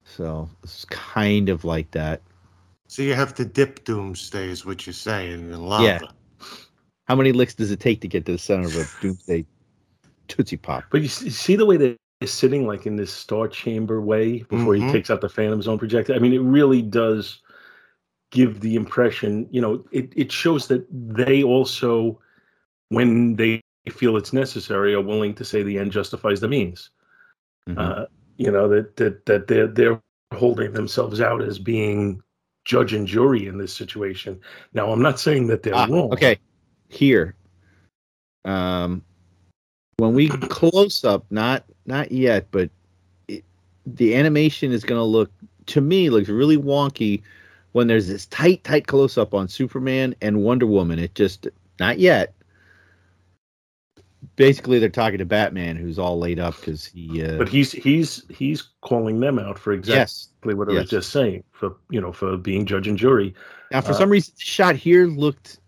so 0.05 0.49
it's 0.63 0.85
kind 0.87 1.49
of 1.49 1.65
like 1.65 1.91
that. 1.93 2.21
So 2.89 3.03
you 3.03 3.15
have 3.15 3.35
to 3.37 3.45
dip 3.45 3.85
Doomsday, 3.85 4.49
is 4.49 4.67
what 4.67 4.87
you're 4.87 4.93
saying, 4.93 5.51
in 5.51 5.61
lava. 5.67 5.85
Yeah. 5.85 6.01
How 7.07 7.17
many 7.17 7.33
licks 7.33 7.55
does 7.55 7.71
it 7.71 7.81
take 7.81 8.01
to 8.03 8.09
get 8.09 8.27
to 8.27 8.33
the 8.33 8.39
center 8.39 8.67
of 8.67 8.77
a 8.77 8.85
Doomsday 9.01 9.45
Tootsie 10.29 10.57
Pop? 10.59 10.85
But 10.91 11.03
you 11.03 11.09
see, 11.09 11.31
see 11.31 11.57
the 11.57 11.67
way 11.67 11.77
they, 11.77 11.97
is 12.21 12.33
sitting 12.33 12.67
like 12.67 12.87
in 12.87 12.97
this 12.97 13.13
star 13.13 13.49
chamber 13.49 14.01
way 14.01 14.45
before 14.45 14.75
Mhm. 14.75 14.87
he 14.87 14.93
takes 14.93 15.11
out 15.11 15.21
the 15.21 15.29
Phantom 15.29 15.61
Zone 15.61 15.79
projector. 15.79 16.15
I 16.15 16.21
mean, 16.21 16.33
it 16.33 16.41
really 16.41 16.83
does 16.83 17.41
give 18.33 18.61
the 18.61 18.75
impression, 18.75 19.47
you 19.51 19.61
know, 19.61 19.85
it, 19.93 20.13
it 20.17 20.33
shows 20.33 20.67
that 20.67 20.85
they 20.91 21.45
also, 21.45 22.19
when 22.89 23.37
they 23.37 23.61
feel 23.91 24.17
it's 24.17 24.33
necessary, 24.33 24.95
are 24.95 25.01
willing 25.03 25.35
to 25.35 25.45
say 25.45 25.63
the 25.63 25.79
end 25.79 25.93
justifies 25.93 26.41
the 26.41 26.49
means. 26.49 26.91
Mhm. 27.69 27.79
Uh, 27.79 28.07
you 28.39 28.51
know 28.51 28.67
that 28.69 28.97
that 28.97 29.25
that 29.27 29.47
they're 29.47 29.69
they're 29.69 30.03
holding 30.35 30.73
themselves 30.73 31.21
out 31.21 31.43
as 31.43 31.59
being 31.59 32.21
judge 32.65 32.93
and 32.93 33.07
jury 33.07 33.47
in 33.47 33.59
this 33.59 33.73
situation. 33.73 34.41
Now, 34.73 34.91
I'm 34.91 35.03
not 35.03 35.21
saying 35.21 35.47
that 35.49 35.63
they're 35.63 35.75
Ah, 35.77 35.87
wrong. 35.87 36.13
okay, 36.13 36.39
here. 36.89 37.37
Um, 38.45 39.03
when 39.99 40.15
we 40.15 40.29
close 40.29 41.05
up, 41.05 41.25
not 41.31 41.65
not 41.87 42.11
yet, 42.11 42.47
but 42.51 42.71
it, 43.29 43.45
the 43.87 44.17
animation 44.17 44.73
is 44.73 44.83
going 44.83 44.99
to 44.99 45.05
look 45.05 45.31
to 45.67 45.81
me 45.81 46.11
looks 46.11 46.29
really 46.29 46.57
wonky 46.57 47.23
when 47.73 47.87
there's 47.87 48.09
this 48.09 48.27
tight 48.27 48.65
tight 48.65 48.87
close 48.87 49.19
up 49.19 49.35
on 49.35 49.49
Superman 49.49 50.15
and 50.23 50.43
Wonder 50.43 50.67
Woman. 50.67 50.99
It 50.99 51.15
just 51.15 51.49
not 51.81 51.99
yet. 51.99 52.35
Basically, 54.37 54.79
they're 54.79 54.89
talking 54.89 55.19
to 55.19 55.25
Batman, 55.27 55.77
who's 55.77 55.99
all 55.99 56.19
laid 56.19 56.39
up 56.39 56.57
because 56.57 56.87
he. 56.87 57.23
Uh, 57.25 57.39
But 57.39 57.49
he's 57.49 57.73
he's 57.73 58.25
he's 58.31 58.63
calling 58.81 59.21
them 59.21 59.39
out 59.39 59.59
for 59.59 59.73
exactly 59.73 60.53
yes. 60.53 60.57
what 60.57 60.69
I 60.69 60.73
Yes. 60.73 60.81
was 60.83 60.91
just 60.91 61.11
saying 61.11 61.43
for 61.53 61.77
you 61.91 62.01
know 62.01 62.13
for 62.13 62.37
being 62.37 62.65
judge 62.65 62.87
and 62.89 62.97
jury. 62.97 63.35
Now, 63.73 63.81
for 63.81 63.91
uh, 63.93 63.95
some 63.95 64.11
reason, 64.11 64.33
the 64.37 64.45
shot 64.45 64.77
here 64.77 65.07
looked 65.07 65.59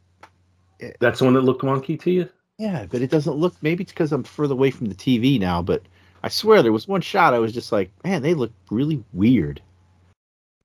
That's 1.01 1.19
the 1.19 1.25
one 1.25 1.35
that 1.35 1.43
looked 1.43 1.63
wonky 1.63 2.01
to 2.01 2.11
you. 2.11 2.29
Yeah, 2.59 2.87
but 2.89 3.03
it 3.03 3.11
doesn't 3.11 3.35
look. 3.35 3.55
Maybe 3.63 3.83
it's 3.83 3.93
because 3.93 4.13
I'm 4.13 4.23
further 4.23 4.55
away 4.55 4.71
from 4.71 4.87
the 4.87 4.95
TV 4.95 5.41
now. 5.41 5.61
But 5.61 5.83
I 6.23 6.29
swear 6.29 6.63
there 6.63 6.73
was 6.73 6.87
one 6.87 7.01
shot 7.01 7.35
I 7.35 7.39
was 7.41 7.53
just 7.53 7.73
like, 7.73 7.91
man, 8.05 8.23
they 8.23 8.35
look 8.35 8.53
really 8.71 9.03
weird. 9.13 9.61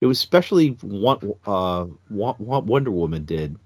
It 0.02 0.06
was 0.06 0.18
especially 0.20 0.70
what 0.82 1.24
uh 1.46 1.86
what, 2.08 2.40
what 2.40 2.66
Wonder 2.66 2.92
Woman 2.92 3.26
did. 3.26 3.58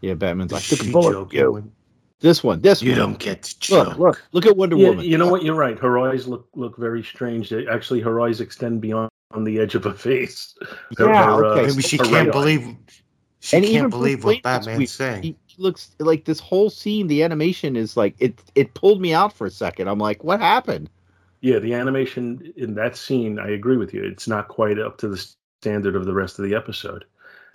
Yeah, 0.00 0.14
Batman's 0.14 0.52
like, 0.52 0.70
Is 0.72 0.78
took 0.78 0.88
a 0.88 0.92
bullet. 0.92 1.12
joking? 1.12 1.38
You. 1.38 1.72
This 2.20 2.42
one, 2.44 2.60
this 2.60 2.82
You 2.82 2.90
one. 2.92 2.98
don't 2.98 3.18
get 3.18 3.42
to 3.44 3.74
look, 3.74 3.88
choke. 3.88 3.98
look, 3.98 4.22
look 4.32 4.46
at 4.46 4.56
Wonder 4.56 4.76
Yeah, 4.76 4.90
Woman. 4.90 5.04
you 5.04 5.18
know 5.18 5.28
what? 5.28 5.42
You're 5.44 5.54
right. 5.56 5.78
Her 5.78 5.98
eyes 5.98 6.26
look 6.28 6.48
look 6.54 6.76
very 6.76 7.02
strange. 7.02 7.48
They, 7.50 7.66
actually, 7.66 8.00
her 8.00 8.20
eyes 8.20 8.40
extend 8.40 8.80
beyond 8.80 9.08
on 9.32 9.44
the 9.44 9.58
edge 9.60 9.74
of 9.74 9.84
her 9.84 9.92
face. 9.92 10.54
Her- 10.98 11.06
Yeah, 11.08 11.24
her, 11.24 11.44
uh, 11.44 11.48
okay. 11.50 11.66
Maybe 11.68 11.82
she 11.82 11.98
can't 11.98 12.28
eye. 12.28 12.30
believe. 12.30 12.76
She 13.40 13.56
And 13.56 13.66
can't 13.66 13.90
believe 13.90 14.22
what 14.24 14.34
looks 14.36 14.42
Batman's 14.42 14.92
saying. 14.92 15.22
He 15.24 15.36
he 15.46 15.60
looks 15.60 15.96
like 15.98 16.24
this 16.24 16.38
whole 16.38 16.70
scene. 16.70 17.06
The 17.08 17.22
animation 17.24 17.74
is 17.76 17.96
like 17.96 18.14
it. 18.20 18.40
It 18.54 18.72
pulled 18.74 19.00
me 19.00 19.12
out 19.14 19.32
for 19.32 19.46
a 19.46 19.50
second. 19.50 19.88
I'm 19.88 19.98
like, 19.98 20.22
what 20.22 20.38
happened? 20.40 20.90
Yeah, 21.42 21.58
the 21.58 21.74
animation 21.74 22.52
in 22.56 22.74
that 22.76 22.96
scene, 22.96 23.38
I 23.38 23.50
agree 23.50 23.76
with 23.76 23.92
you. 23.92 24.04
It's 24.04 24.28
not 24.28 24.46
quite 24.46 24.78
up 24.78 24.96
to 24.98 25.08
the 25.08 25.26
standard 25.60 25.96
of 25.96 26.06
the 26.06 26.14
rest 26.14 26.38
of 26.38 26.44
the 26.44 26.54
episode. 26.54 27.04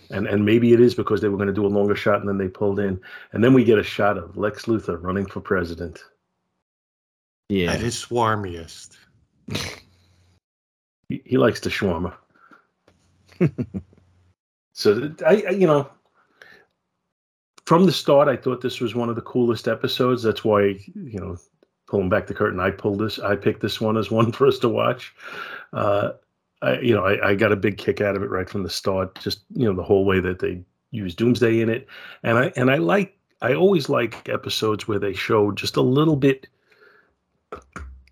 And 0.09 0.27
and 0.27 0.45
maybe 0.45 0.73
it 0.73 0.79
is 0.79 0.93
because 0.93 1.21
they 1.21 1.29
were 1.29 1.37
going 1.37 1.47
to 1.47 1.53
do 1.53 1.65
a 1.65 1.67
longer 1.67 1.95
shot 1.95 2.19
and 2.19 2.29
then 2.29 2.37
they 2.37 2.49
pulled 2.49 2.79
in. 2.79 2.99
And 3.31 3.43
then 3.43 3.53
we 3.53 3.63
get 3.63 3.79
a 3.79 3.83
shot 3.83 4.17
of 4.17 4.37
Lex 4.37 4.65
Luthor 4.65 5.01
running 5.01 5.25
for 5.25 5.39
president. 5.39 6.03
Yeah, 7.49 7.71
At 7.71 7.79
his 7.79 7.95
swarmiest. 7.95 8.97
He, 11.09 11.21
he 11.23 11.37
likes 11.37 11.61
the 11.61 11.69
shawarma. 11.69 12.13
so 14.73 15.11
I, 15.25 15.43
I, 15.47 15.49
you 15.51 15.67
know, 15.67 15.89
from 17.65 17.85
the 17.85 17.91
start, 17.93 18.27
I 18.27 18.35
thought 18.35 18.61
this 18.61 18.81
was 18.81 18.95
one 18.95 19.09
of 19.09 19.15
the 19.15 19.21
coolest 19.21 19.69
episodes. 19.69 20.23
That's 20.23 20.43
why, 20.43 20.79
you 20.93 21.19
know, 21.19 21.37
pulling 21.87 22.09
back 22.09 22.27
the 22.27 22.33
curtain, 22.33 22.59
I 22.59 22.69
pulled 22.69 22.99
this. 22.99 23.17
I 23.19 23.35
picked 23.35 23.61
this 23.61 23.81
one 23.81 23.97
as 23.97 24.11
one 24.11 24.31
for 24.33 24.47
us 24.47 24.59
to 24.59 24.69
watch. 24.69 25.15
Uh, 25.73 26.11
I, 26.61 26.79
you 26.79 26.93
know, 26.93 27.05
I, 27.05 27.29
I 27.29 27.35
got 27.35 27.51
a 27.51 27.55
big 27.55 27.77
kick 27.77 28.01
out 28.01 28.15
of 28.15 28.23
it 28.23 28.29
right 28.29 28.49
from 28.49 28.63
the 28.63 28.69
start. 28.69 29.15
Just 29.19 29.41
you 29.53 29.65
know, 29.65 29.75
the 29.75 29.83
whole 29.83 30.05
way 30.05 30.19
that 30.19 30.39
they 30.39 30.61
use 30.91 31.15
Doomsday 31.15 31.61
in 31.61 31.69
it, 31.69 31.87
and 32.23 32.37
I 32.37 32.53
and 32.55 32.69
I 32.69 32.77
like. 32.77 33.13
I 33.39 33.53
always 33.53 33.87
like 33.87 34.27
episodes 34.29 34.87
where 34.87 34.97
they 34.97 35.13
show 35.13 35.51
just 35.51 35.75
a 35.77 35.81
little 35.81 36.15
bit 36.15 36.47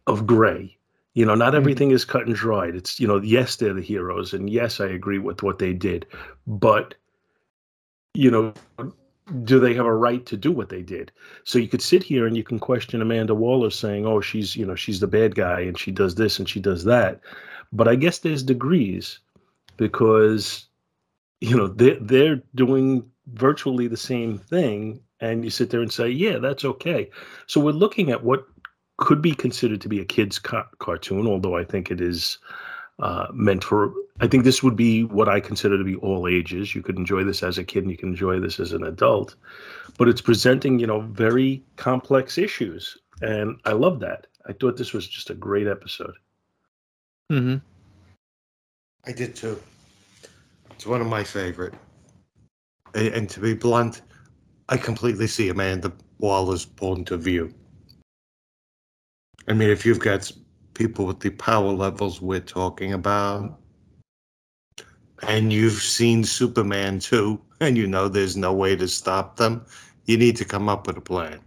of 0.06 0.28
gray. 0.28 0.78
You 1.16 1.26
know, 1.26 1.34
not 1.34 1.56
everything 1.56 1.90
is 1.90 2.06
cut 2.06 2.28
and 2.28 2.36
dried. 2.36 2.76
It's 2.76 3.00
you 3.00 3.08
know, 3.08 3.20
yes, 3.20 3.56
they're 3.56 3.74
the 3.74 3.82
heroes, 3.82 4.34
and 4.34 4.50
yes, 4.50 4.80
I 4.80 4.86
agree 4.86 5.18
with 5.18 5.42
what 5.42 5.58
they 5.58 5.74
did, 5.74 6.06
but 6.46 6.94
you 8.14 8.30
know, 8.30 8.54
do 9.44 9.60
they 9.60 9.74
have 9.74 9.86
a 9.86 9.96
right 9.96 10.26
to 10.28 10.38
do 10.38 10.52
what 10.52 10.70
they 10.70 10.82
did? 10.82 11.12
So 11.44 11.58
you 11.58 11.68
could 11.68 11.82
sit 11.82 12.04
here 12.04 12.28
and 12.28 12.38
you 12.38 12.44
can 12.44 12.60
question 12.60 13.02
Amanda 13.02 13.34
Waller 13.34 13.72
saying, 13.72 14.06
"Oh, 14.06 14.22
she's 14.22 14.56
you 14.56 14.66
know 14.66 14.76
she's 14.76 15.00
the 15.00 15.08
bad 15.08 15.36
guy 15.36 15.62
and 15.62 15.78
she 15.78 15.92
does 15.92 16.16
this 16.16 16.38
and 16.40 16.48
she 16.48 16.60
does 16.60 16.84
that," 16.86 17.22
but 17.74 17.88
I 17.88 17.96
guess 17.96 18.20
there's 18.20 18.44
degrees 18.44 19.20
because 19.78 20.68
you 21.42 21.56
know 21.58 21.68
they 21.68 21.98
they're 22.02 22.42
doing 22.54 23.10
virtually 23.34 23.88
the 23.88 23.98
same 23.98 24.38
thing, 24.38 25.00
and 25.20 25.44
you 25.44 25.50
sit 25.50 25.72
there 25.72 25.82
and 25.82 25.92
say, 25.92 26.10
"Yeah, 26.10 26.38
that's 26.38 26.66
okay." 26.66 27.10
So 27.48 27.60
we're 27.60 27.72
looking 27.72 28.12
at 28.12 28.24
what 28.24 28.46
could 28.98 29.22
be 29.22 29.34
considered 29.34 29.82
to 29.82 29.90
be 29.90 30.00
a 30.00 30.06
kids 30.06 30.40
ca- 30.40 30.70
cartoon, 30.80 31.28
although 31.28 31.58
I 31.58 31.66
think 31.66 31.92
it 31.92 32.00
is 32.00 32.38
uh, 33.00 33.28
meant 33.34 33.64
for. 33.64 33.94
I 34.22 34.28
think 34.28 34.44
this 34.46 34.64
would 34.64 34.76
be 34.78 35.04
what 35.04 35.28
I 35.28 35.40
consider 35.42 35.78
to 35.78 35.84
be 35.84 35.96
all 35.98 36.28
ages. 36.28 36.74
You 36.74 36.82
could 36.82 36.98
enjoy 36.98 37.24
this 37.26 37.44
as 37.44 37.58
a 37.58 37.64
kid, 37.64 37.84
and 37.84 37.92
you 37.92 37.98
can 37.98 38.10
enjoy 38.10 38.40
this 38.40 38.60
as 38.60 38.72
an 38.72 38.84
adult. 38.86 39.36
But 39.98 40.08
it's 40.08 40.22
presenting, 40.22 40.80
you 40.80 40.88
know, 40.88 41.02
very 41.02 41.62
complex 41.76 42.38
issues, 42.38 42.98
and 43.22 43.60
I 43.66 43.74
love 43.74 44.00
that. 44.02 44.28
I 44.48 44.54
thought 44.54 44.78
this 44.78 44.94
was 44.94 45.08
just 45.08 45.30
a 45.30 45.34
great 45.36 45.68
episode. 45.68 46.14
mm-hmm. 47.32 47.58
I 49.08 49.12
did 49.12 49.36
too. 49.36 49.62
It's 50.72 50.86
one 50.86 51.02
of 51.02 51.08
my 51.08 51.24
favorite. 51.24 51.74
A- 52.96 53.12
And 53.16 53.30
to 53.30 53.40
be 53.40 53.54
blunt, 53.54 54.02
I 54.70 54.78
completely 54.78 55.28
see 55.28 55.50
Amanda 55.50 55.92
Waller's 56.20 56.66
point 56.66 57.12
of 57.12 57.22
view. 57.22 57.54
I 59.48 59.54
mean, 59.54 59.70
if 59.70 59.86
you've 59.86 60.00
got 60.00 60.20
s- 60.22 60.34
people 60.76 61.06
with 61.06 61.22
the 61.22 61.32
power 61.32 61.72
levels 61.72 62.22
we're 62.22 62.40
talking 62.40 62.94
about, 62.94 63.58
and 65.28 65.52
you've 65.52 65.82
seen 65.82 66.24
Superman 66.24 67.00
too, 67.00 67.42
and 67.60 67.78
you 67.78 67.88
know 67.88 68.08
there's 68.08 68.38
no 68.38 68.54
way 68.54 68.76
to 68.76 68.88
stop 68.88 69.38
them, 69.38 69.66
you 70.06 70.18
need 70.18 70.36
to 70.38 70.46
come 70.46 70.70
up 70.70 70.86
with 70.86 70.98
a 70.98 71.02
plan. 71.02 71.40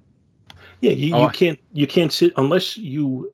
Yeah, 0.81 0.93
you, 0.93 1.15
Oh, 1.15 1.23
you 1.23 1.29
can't 1.31 1.59
you 1.73 1.87
can't 1.87 2.13
sit 2.13 2.33
unless 2.37 2.77
you 2.77 3.33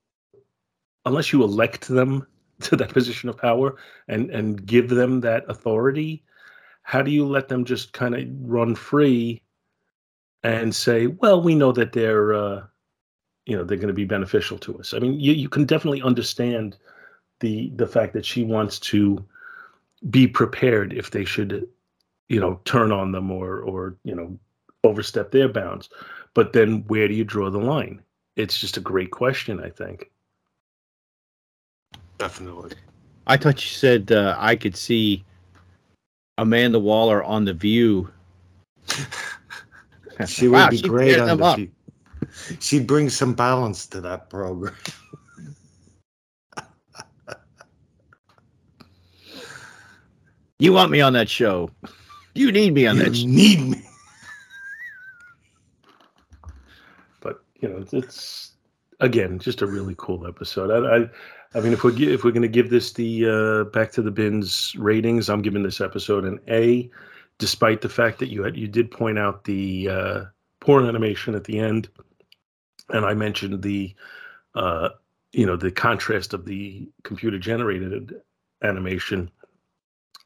unless 1.04 1.33
you 1.33 1.42
elect 1.42 1.88
them 1.88 2.26
to 2.61 2.76
that 2.76 2.90
position 2.90 3.28
of 3.28 3.37
power 3.37 3.76
and 4.09 4.30
and 4.30 4.66
give 4.66 4.88
them 4.88 5.20
that 5.20 5.44
authority. 5.48 6.22
How 6.83 7.00
do 7.00 7.11
you 7.11 7.26
let 7.26 7.48
them 7.48 7.64
just 7.64 7.92
kind 7.94 8.14
of 8.14 8.28
run 8.42 8.74
free 8.74 9.42
and 10.42 10.74
say, 10.74 11.07
"Well, 11.07 11.42
we 11.42 11.54
know 11.54 11.72
that 11.72 11.92
they're 11.92 12.35
uh, 12.35 12.64
you 13.46 13.57
know 13.57 13.64
they're 13.64 13.76
going 13.78 13.88
to 13.88 13.94
be 13.94 14.04
beneficial 14.04 14.59
to 14.59 14.78
us." 14.78 14.94
I 14.94 14.98
mean, 14.98 15.18
you 15.20 15.33
you 15.33 15.48
can 15.48 15.64
definitely 15.64 16.02
understand 16.02 16.76
the 17.40 17.70
the 17.76 17.87
fact 17.87 18.12
that 18.14 18.24
she 18.24 18.44
wants 18.44 18.78
to 18.80 19.24
be 20.11 20.26
prepared 20.26 20.92
if 20.92 21.11
they 21.11 21.24
should 21.24 21.68
you 22.28 22.40
know 22.40 22.61
turn 22.64 22.92
on 22.92 23.12
them 23.12 23.30
or 23.30 23.61
or 23.61 23.96
you 24.04 24.14
know 24.14 24.38
overstep 24.85 25.30
their 25.30 25.48
bounds 25.48 25.88
but 26.35 26.52
then 26.52 26.85
where 26.88 27.09
do 27.09 27.14
you 27.14 27.24
draw 27.24 27.48
the 27.50 27.59
line 27.59 28.02
it's 28.37 28.59
just 28.61 28.76
a 28.76 28.80
great 28.80 29.11
question 29.11 29.61
i 29.61 29.70
think 29.70 30.11
Definitely. 32.18 32.70
I 33.26 33.37
thought 33.37 33.62
you 33.64 33.68
said 33.70 34.12
uh, 34.12 34.37
I 34.38 34.57
could 34.57 34.76
see 34.76 35.24
Amanda 36.38 36.78
Waller 36.78 37.24
on 37.24 37.44
the 37.44 37.52
View. 37.52 38.09
She 40.26 40.46
would 40.46 40.52
Wow, 40.57 40.70
be 40.70 40.76
she 40.76 40.88
great 40.88 41.18
on 41.18 41.26
them 41.26 41.38
the 41.38 41.44
up. 41.44 41.59
sheet. 41.59 41.73
She'd 42.60 42.87
bring 42.87 43.10
some 43.10 43.34
balance 43.34 43.87
to 43.88 44.00
that 44.00 44.30
program. 44.30 44.74
You 50.59 50.72
want 50.72 50.90
me 50.90 51.01
on 51.01 51.12
that 51.14 51.28
show? 51.28 51.70
You 52.34 52.53
need 52.53 52.74
me 52.74 52.86
on 52.86 52.99
that. 52.99 53.14
You 53.14 53.22
show. 53.22 53.28
need 53.28 53.61
me. 53.61 53.82
but 57.20 57.42
you 57.61 57.68
know 57.68 57.78
it's, 57.78 57.92
it's 57.92 58.53
again 59.01 59.38
just 59.38 59.62
a 59.62 59.66
really 59.66 59.94
cool 59.99 60.26
episode 60.26 60.70
i 60.70 60.96
i, 60.96 61.59
I 61.59 61.61
mean 61.61 61.72
if 61.72 61.84
we're 61.84 62.01
if 62.01 62.24
we're 62.24 62.30
going 62.30 62.42
to 62.42 62.49
give 62.49 62.70
this 62.70 62.92
the 62.92 63.28
uh 63.28 63.64
back 63.70 63.92
to 63.92 64.03
the 64.03 64.11
bins 64.11 64.74
ratings 64.76 65.28
i'm 65.28 65.42
giving 65.42 65.62
this 65.62 65.80
episode 65.80 66.24
an 66.24 66.38
a 66.49 66.90
despite 67.38 67.80
the 67.80 67.88
fact 67.88 68.18
that 68.20 68.30
you 68.30 68.44
had 68.44 68.57
you 68.57 68.68
did 68.68 68.90
point 68.90 69.18
out 69.18 69.44
the 69.44 69.88
uh 69.88 70.24
porn 70.61 70.86
animation 70.86 71.34
at 71.34 71.44
the 71.44 71.59
end 71.59 71.88
and 72.91 73.05
i 73.05 73.14
mentioned 73.14 73.62
the 73.62 73.95
uh 74.55 74.89
you 75.32 75.47
know 75.47 75.57
the 75.57 75.70
contrast 75.70 76.35
of 76.35 76.45
the 76.45 76.89
computer 77.03 77.39
generated 77.39 78.20
animation 78.62 79.30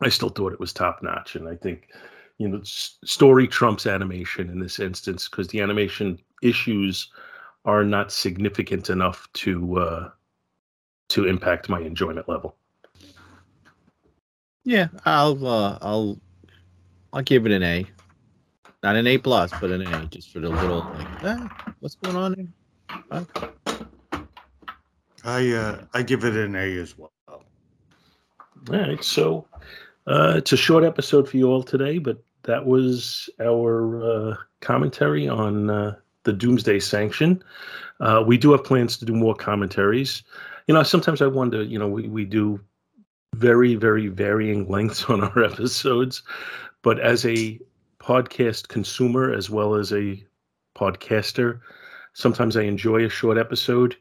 i 0.01 0.09
still 0.09 0.29
thought 0.29 0.53
it 0.53 0.61
was 0.61 0.73
top 0.73 1.03
notch 1.03 1.37
and 1.37 1.49
i 1.49 1.55
think 1.57 1.89
you 2.39 2.49
know 2.49 2.61
story 2.63 3.47
trumps 3.47 3.87
animation 3.87 4.49
in 4.49 4.59
this 4.59 4.79
instance 4.79 5.29
because 5.29 5.49
the 5.49 5.61
animation 5.61 6.19
issues 6.43 7.11
are 7.65 7.85
not 7.85 8.11
significant 8.13 8.89
enough 8.89 9.29
to 9.35 9.79
uh, 9.79 10.11
to 11.09 11.27
impact 11.27 11.69
my 11.69 11.81
enjoyment 11.81 12.29
level. 12.29 12.57
Yeah, 14.65 14.89
I'll 15.05 15.47
uh, 15.47 15.79
I'll 15.81 16.19
I'll 17.13 17.23
give 17.23 17.47
it 17.47 17.53
an 17.53 17.63
A. 17.63 17.87
Not 18.83 18.97
an 18.97 19.07
A 19.07 19.19
plus, 19.19 19.51
but 19.61 19.71
an 19.71 19.83
A, 19.83 20.07
just 20.07 20.33
for 20.33 20.41
the 20.41 20.49
little 20.49 20.79
like, 20.79 21.25
ah, 21.25 21.68
what's 21.81 21.95
going 21.97 22.17
on 22.17 22.35
there? 22.35 22.47
Huh? 23.11 24.25
I 25.25 25.53
uh, 25.53 25.85
I 25.95 26.03
give 26.03 26.25
it 26.25 26.37
an 26.37 26.55
A 26.55 26.77
as 26.79 26.97
well. 26.97 27.13
All 27.29 27.43
right, 28.69 29.03
so 29.03 29.47
uh, 30.07 30.35
it's 30.37 30.53
a 30.53 30.57
short 30.57 30.85
episode 30.85 31.29
for 31.29 31.37
you 31.37 31.49
all 31.49 31.63
today, 31.63 31.99
but 31.99 32.23
that 32.45 32.67
was 32.67 33.31
our 33.41 34.03
uh, 34.03 34.37
commentary 34.61 35.29
on 35.29 35.71
uh, 35.71 35.97
the 36.25 36.33
Doomsday 36.33 36.81
Sanction. 36.81 37.43
Uh, 38.01 38.23
we 38.27 38.39
do 38.39 38.53
have 38.53 38.65
plans 38.65 38.97
to 38.99 39.05
do 39.05 39.15
more 39.15 39.35
commentaries. 39.35 40.23
You 40.67 40.75
know, 40.75 40.83
sometimes 40.83 41.23
I 41.23 41.27
wonder. 41.27 41.63
You 41.63 41.79
know, 41.79 41.89
we 41.89 42.09
we 42.09 42.25
do 42.25 42.61
very 43.35 43.75
very 43.75 44.09
varying 44.09 44.69
lengths 44.69 45.05
on 45.05 45.23
our 45.23 45.45
episodes, 45.53 46.23
but 46.83 46.99
as 47.01 47.25
a 47.27 47.59
podcast 48.01 48.69
consumer 48.69 49.33
as 49.33 49.51
well 49.51 49.75
as 49.75 49.93
a 49.93 50.23
podcaster, 50.79 51.61
sometimes 52.13 52.57
I 52.57 52.63
enjoy 52.63 53.05
a 53.05 53.09
short 53.09 53.39
episode. 53.39 53.97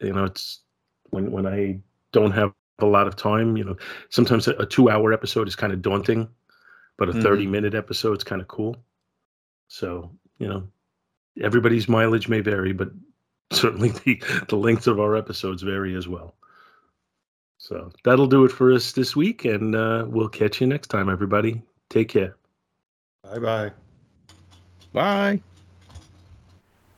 You 0.00 0.12
know, 0.12 0.24
it's 0.24 0.60
when 1.10 1.30
when 1.32 1.46
I 1.46 1.78
don't 2.12 2.32
have 2.32 2.52
a 2.80 2.86
lot 2.86 3.06
of 3.06 3.16
time. 3.16 3.56
You 3.56 3.64
know, 3.64 3.76
sometimes 4.10 4.46
a, 4.48 4.52
a 4.56 4.66
two-hour 4.66 5.12
episode 5.12 5.48
is 5.48 5.56
kind 5.56 5.72
of 5.72 5.82
daunting, 5.82 6.28
but 6.98 7.08
a 7.08 7.12
Mhm. 7.12 7.22
thirty-minute 7.22 7.74
episode 7.74 8.18
is 8.18 8.24
kind 8.24 8.40
of 8.42 8.48
cool. 8.48 8.76
So 9.68 10.10
you 10.38 10.48
know, 10.48 10.62
everybody's 11.40 11.88
mileage 11.88 12.28
may 12.28 12.40
vary, 12.40 12.72
but 12.72 12.90
certainly 13.52 13.90
the 14.04 14.22
the 14.48 14.56
length 14.56 14.86
of 14.86 15.00
our 15.00 15.16
episodes 15.16 15.62
vary 15.62 15.94
as 15.96 16.06
well. 16.08 16.34
So 17.60 17.90
that'll 18.04 18.28
do 18.28 18.44
it 18.44 18.52
for 18.52 18.72
us 18.72 18.92
this 18.92 19.16
week, 19.16 19.44
and 19.44 19.74
uh, 19.74 20.04
we'll 20.08 20.28
catch 20.28 20.60
you 20.60 20.66
next 20.66 20.88
time, 20.88 21.08
everybody. 21.08 21.60
Take 21.90 22.08
care. 22.08 22.36
Bye 23.24 23.38
bye. 23.40 23.72
Bye. 24.92 25.42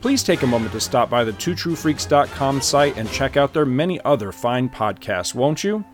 Please 0.00 0.22
take 0.22 0.42
a 0.42 0.46
moment 0.46 0.70
to 0.72 0.80
stop 0.80 1.10
by 1.10 1.24
the 1.24 1.32
twotruefreaks.com 1.32 2.60
site 2.60 2.96
and 2.96 3.10
check 3.10 3.36
out 3.36 3.52
their 3.52 3.66
many 3.66 4.00
other 4.04 4.30
fine 4.30 4.68
podcasts, 4.68 5.34
won't 5.34 5.64
you? 5.64 5.84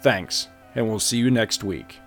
Thanks, 0.00 0.46
and 0.76 0.88
we'll 0.88 1.00
see 1.00 1.18
you 1.18 1.32
next 1.32 1.64
week. 1.64 1.98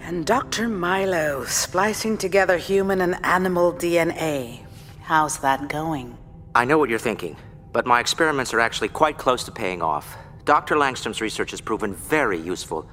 And 0.00 0.24
Dr. 0.24 0.68
Milo 0.68 1.44
splicing 1.44 2.16
together 2.16 2.56
human 2.56 3.02
and 3.02 3.22
animal 3.22 3.74
DNA. 3.74 4.60
How's 5.02 5.40
that 5.40 5.68
going? 5.68 6.16
I 6.58 6.64
know 6.64 6.76
what 6.76 6.90
you're 6.90 6.98
thinking, 6.98 7.36
but 7.70 7.86
my 7.86 8.00
experiments 8.00 8.52
are 8.52 8.58
actually 8.58 8.88
quite 8.88 9.16
close 9.16 9.44
to 9.44 9.52
paying 9.52 9.80
off. 9.80 10.16
Dr. 10.44 10.74
Langstrom's 10.74 11.20
research 11.20 11.52
has 11.52 11.60
proven 11.60 11.94
very 11.94 12.36
useful. 12.36 12.90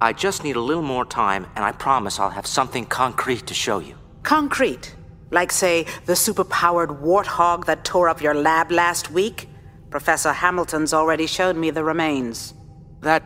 I 0.00 0.12
just 0.12 0.44
need 0.44 0.54
a 0.54 0.60
little 0.60 0.84
more 0.84 1.04
time, 1.04 1.48
and 1.56 1.64
I 1.64 1.72
promise 1.72 2.20
I'll 2.20 2.30
have 2.30 2.46
something 2.46 2.86
concrete 2.86 3.48
to 3.48 3.52
show 3.52 3.80
you. 3.80 3.96
Concrete. 4.22 4.94
Like, 5.32 5.50
say, 5.50 5.86
the 6.06 6.12
superpowered 6.12 7.02
warthog 7.02 7.66
that 7.66 7.84
tore 7.84 8.08
up 8.08 8.22
your 8.22 8.32
lab 8.32 8.70
last 8.70 9.10
week? 9.10 9.48
Professor 9.90 10.32
Hamilton's 10.32 10.94
already 10.94 11.26
showed 11.26 11.56
me 11.56 11.70
the 11.70 11.82
remains. 11.82 12.54
That. 13.00 13.24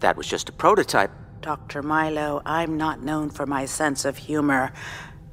that 0.00 0.16
was 0.16 0.26
just 0.26 0.48
a 0.48 0.52
prototype. 0.52 1.10
Dr. 1.42 1.82
Milo, 1.82 2.40
I'm 2.46 2.78
not 2.78 3.02
known 3.02 3.28
for 3.28 3.44
my 3.44 3.66
sense 3.66 4.06
of 4.06 4.16
humor, 4.16 4.72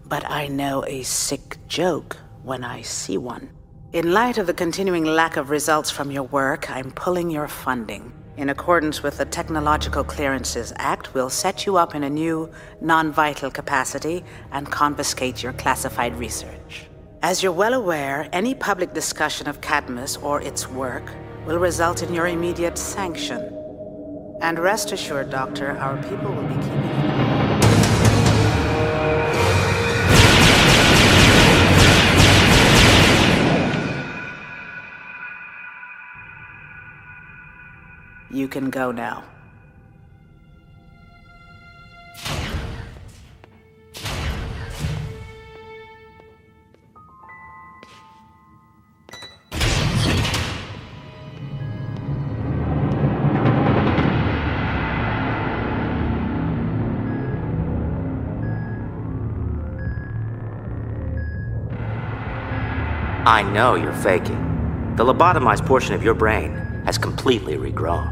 but 0.06 0.30
I 0.30 0.48
know 0.48 0.84
a 0.86 1.04
sick 1.04 1.60
joke 1.70 2.18
when 2.44 2.66
I 2.66 2.82
see 2.82 3.18
one. 3.18 3.52
In 3.96 4.12
light 4.12 4.38
of 4.38 4.46
the 4.46 4.54
continuing 4.54 5.06
lack 5.06 5.38
of 5.38 5.50
results 5.50 5.90
from 5.90 6.12
your 6.12 6.24
work, 6.24 6.70
I'm 6.70 6.92
pulling 6.92 7.30
your 7.32 7.48
funding. 7.48 8.12
In 8.36 8.50
accordance 8.50 9.02
with 9.02 9.20
the 9.20 9.24
Technological 9.24 10.04
Clearances 10.04 10.74
Act, 10.76 11.14
we'll 11.14 11.30
set 11.30 11.66
you 11.66 11.78
up 11.78 11.96
in 11.96 12.04
a 12.04 12.10
new, 12.10 12.52
non 12.82 13.14
vital 13.14 13.50
capacity 13.50 14.26
and 14.52 14.70
confiscate 14.70 15.42
your 15.42 15.54
classified 15.54 16.14
research. 16.18 16.88
As 17.22 17.42
you're 17.42 17.54
well 17.54 17.74
aware, 17.74 18.28
any 18.34 18.54
public 18.54 18.94
discussion 18.94 19.48
of 19.48 19.62
Cadmus 19.62 20.18
or 20.18 20.42
its 20.42 20.68
work 20.68 21.10
will 21.46 21.58
result 21.58 22.04
in 22.04 22.14
your 22.14 22.28
immediate 22.28 22.78
sanction. 22.78 23.40
And 24.42 24.60
rest 24.60 24.92
assured, 24.92 25.30
Doctor, 25.30 25.72
our 25.78 26.04
people 26.04 26.34
will 26.34 26.48
be 26.50 26.56
keeping 26.56 27.20
you. 27.20 27.25
You 38.32 38.48
can 38.48 38.70
go 38.70 38.92
now. 38.92 39.24
I 63.28 63.42
know 63.42 63.76
you're 63.76 63.92
faking. 63.94 64.96
The 64.98 65.04
lobotomized 65.04 65.66
portion 65.66 65.94
of 65.96 66.04
your 66.04 66.14
brain 66.14 66.75
has 66.96 67.04
completely 67.04 67.56
regrown. 67.56 68.10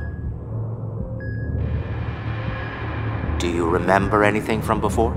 Do 3.39 3.49
you 3.49 3.65
remember 3.69 4.23
anything 4.23 4.61
from 4.61 4.81
before? 4.81 5.13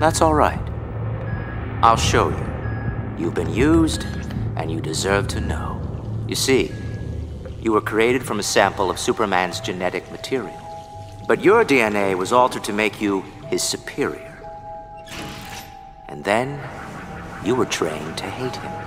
That's 0.00 0.20
all 0.20 0.34
right. 0.34 0.58
I'll 1.82 1.96
show 1.96 2.28
you. 2.28 2.46
You've 3.18 3.34
been 3.34 3.54
used, 3.54 4.04
and 4.56 4.70
you 4.70 4.80
deserve 4.80 5.28
to 5.28 5.40
know. 5.40 5.80
You 6.26 6.34
see, 6.34 6.72
you 7.60 7.72
were 7.72 7.80
created 7.80 8.24
from 8.24 8.40
a 8.40 8.42
sample 8.42 8.90
of 8.90 8.98
Superman's 8.98 9.60
genetic 9.60 10.10
material. 10.10 10.60
But 11.28 11.40
your 11.40 11.64
DNA 11.64 12.18
was 12.18 12.32
altered 12.32 12.64
to 12.64 12.72
make 12.72 13.00
you 13.00 13.20
his 13.48 13.62
superior. 13.62 14.32
And 16.08 16.24
then 16.24 16.60
you 17.44 17.54
were 17.54 17.66
trained 17.66 18.18
to 18.18 18.24
hate 18.24 18.56
him. 18.56 18.83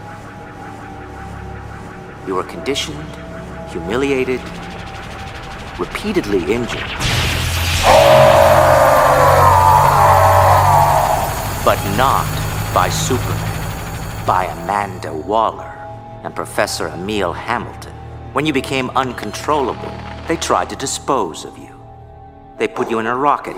You 2.27 2.35
were 2.35 2.43
conditioned, 2.43 2.99
humiliated, 3.71 4.41
repeatedly 5.79 6.39
injured. 6.53 6.91
But 11.63 11.79
not 11.95 12.27
by 12.73 12.89
Superman, 12.89 14.25
by 14.27 14.45
Amanda 14.45 15.13
Waller 15.13 15.73
and 16.25 16.35
Professor 16.35 16.89
Emil 16.89 17.31
Hamilton. 17.31 17.93
When 18.33 18.45
you 18.45 18.51
became 18.51 18.89
uncontrollable, 18.89 19.93
they 20.27 20.35
tried 20.35 20.69
to 20.71 20.75
dispose 20.75 21.45
of 21.45 21.57
you. 21.57 21.81
They 22.57 22.67
put 22.67 22.91
you 22.91 22.99
in 22.99 23.07
a 23.07 23.15
rocket 23.15 23.55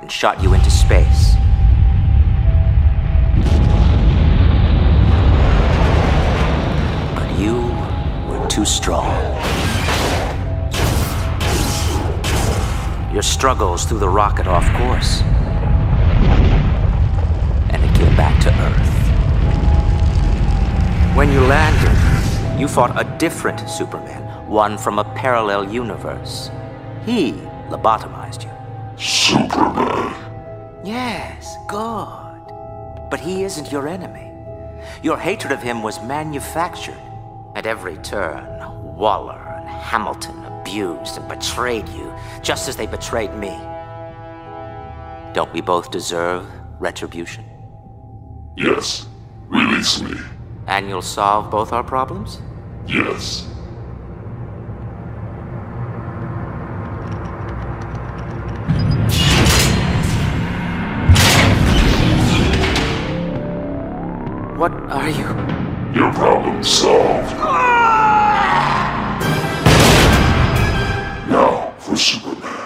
and 0.00 0.10
shot 0.10 0.42
you 0.42 0.54
into 0.54 0.70
space. 0.70 1.15
Too 8.56 8.64
strong. 8.64 9.12
Your 13.12 13.22
struggles 13.22 13.84
threw 13.84 13.98
the 13.98 14.08
rocket 14.08 14.46
off 14.46 14.64
course. 14.78 15.20
And 17.70 17.84
it 17.84 17.94
came 17.98 18.16
back 18.16 18.40
to 18.44 18.50
Earth. 18.68 18.94
When 21.14 21.30
you 21.30 21.40
landed, 21.40 21.92
You 22.58 22.66
fought 22.66 22.98
a 22.98 23.04
different 23.18 23.68
Superman, 23.68 24.22
one 24.48 24.78
from 24.78 24.98
a 24.98 25.04
parallel 25.04 25.70
universe. 25.70 26.50
He 27.04 27.32
lobotomized 27.68 28.44
you. 28.44 28.52
Superman. 28.96 30.14
Yes, 30.82 31.58
good. 31.68 32.40
But 33.10 33.20
he 33.20 33.44
isn't 33.44 33.70
your 33.70 33.86
enemy. 33.86 34.32
Your 35.02 35.18
hatred 35.18 35.52
of 35.52 35.62
him 35.62 35.82
was 35.82 36.02
manufactured. 36.02 37.05
At 37.56 37.64
every 37.64 37.96
turn, 37.96 38.44
Waller 38.98 39.40
and 39.60 39.66
Hamilton 39.66 40.44
abused 40.44 41.16
and 41.16 41.26
betrayed 41.26 41.88
you, 41.88 42.12
just 42.42 42.68
as 42.68 42.76
they 42.76 42.86
betrayed 42.86 43.32
me. 43.32 43.48
Don't 45.32 45.50
we 45.54 45.62
both 45.62 45.90
deserve 45.90 46.46
retribution? 46.78 47.46
Yes. 48.58 49.06
Release 49.46 50.02
me. 50.02 50.18
And 50.66 50.90
you'll 50.90 51.00
solve 51.00 51.50
both 51.50 51.72
our 51.72 51.82
problems? 51.82 52.42
Yes. 52.86 53.48
What 64.58 64.72
are 64.90 65.08
you? 65.08 65.65
Your 65.96 66.12
problem 66.12 66.62
solved. 66.62 67.32
Ah! 67.38 67.56
Now 71.26 71.72
for 71.78 71.96
Superman. 71.96 72.35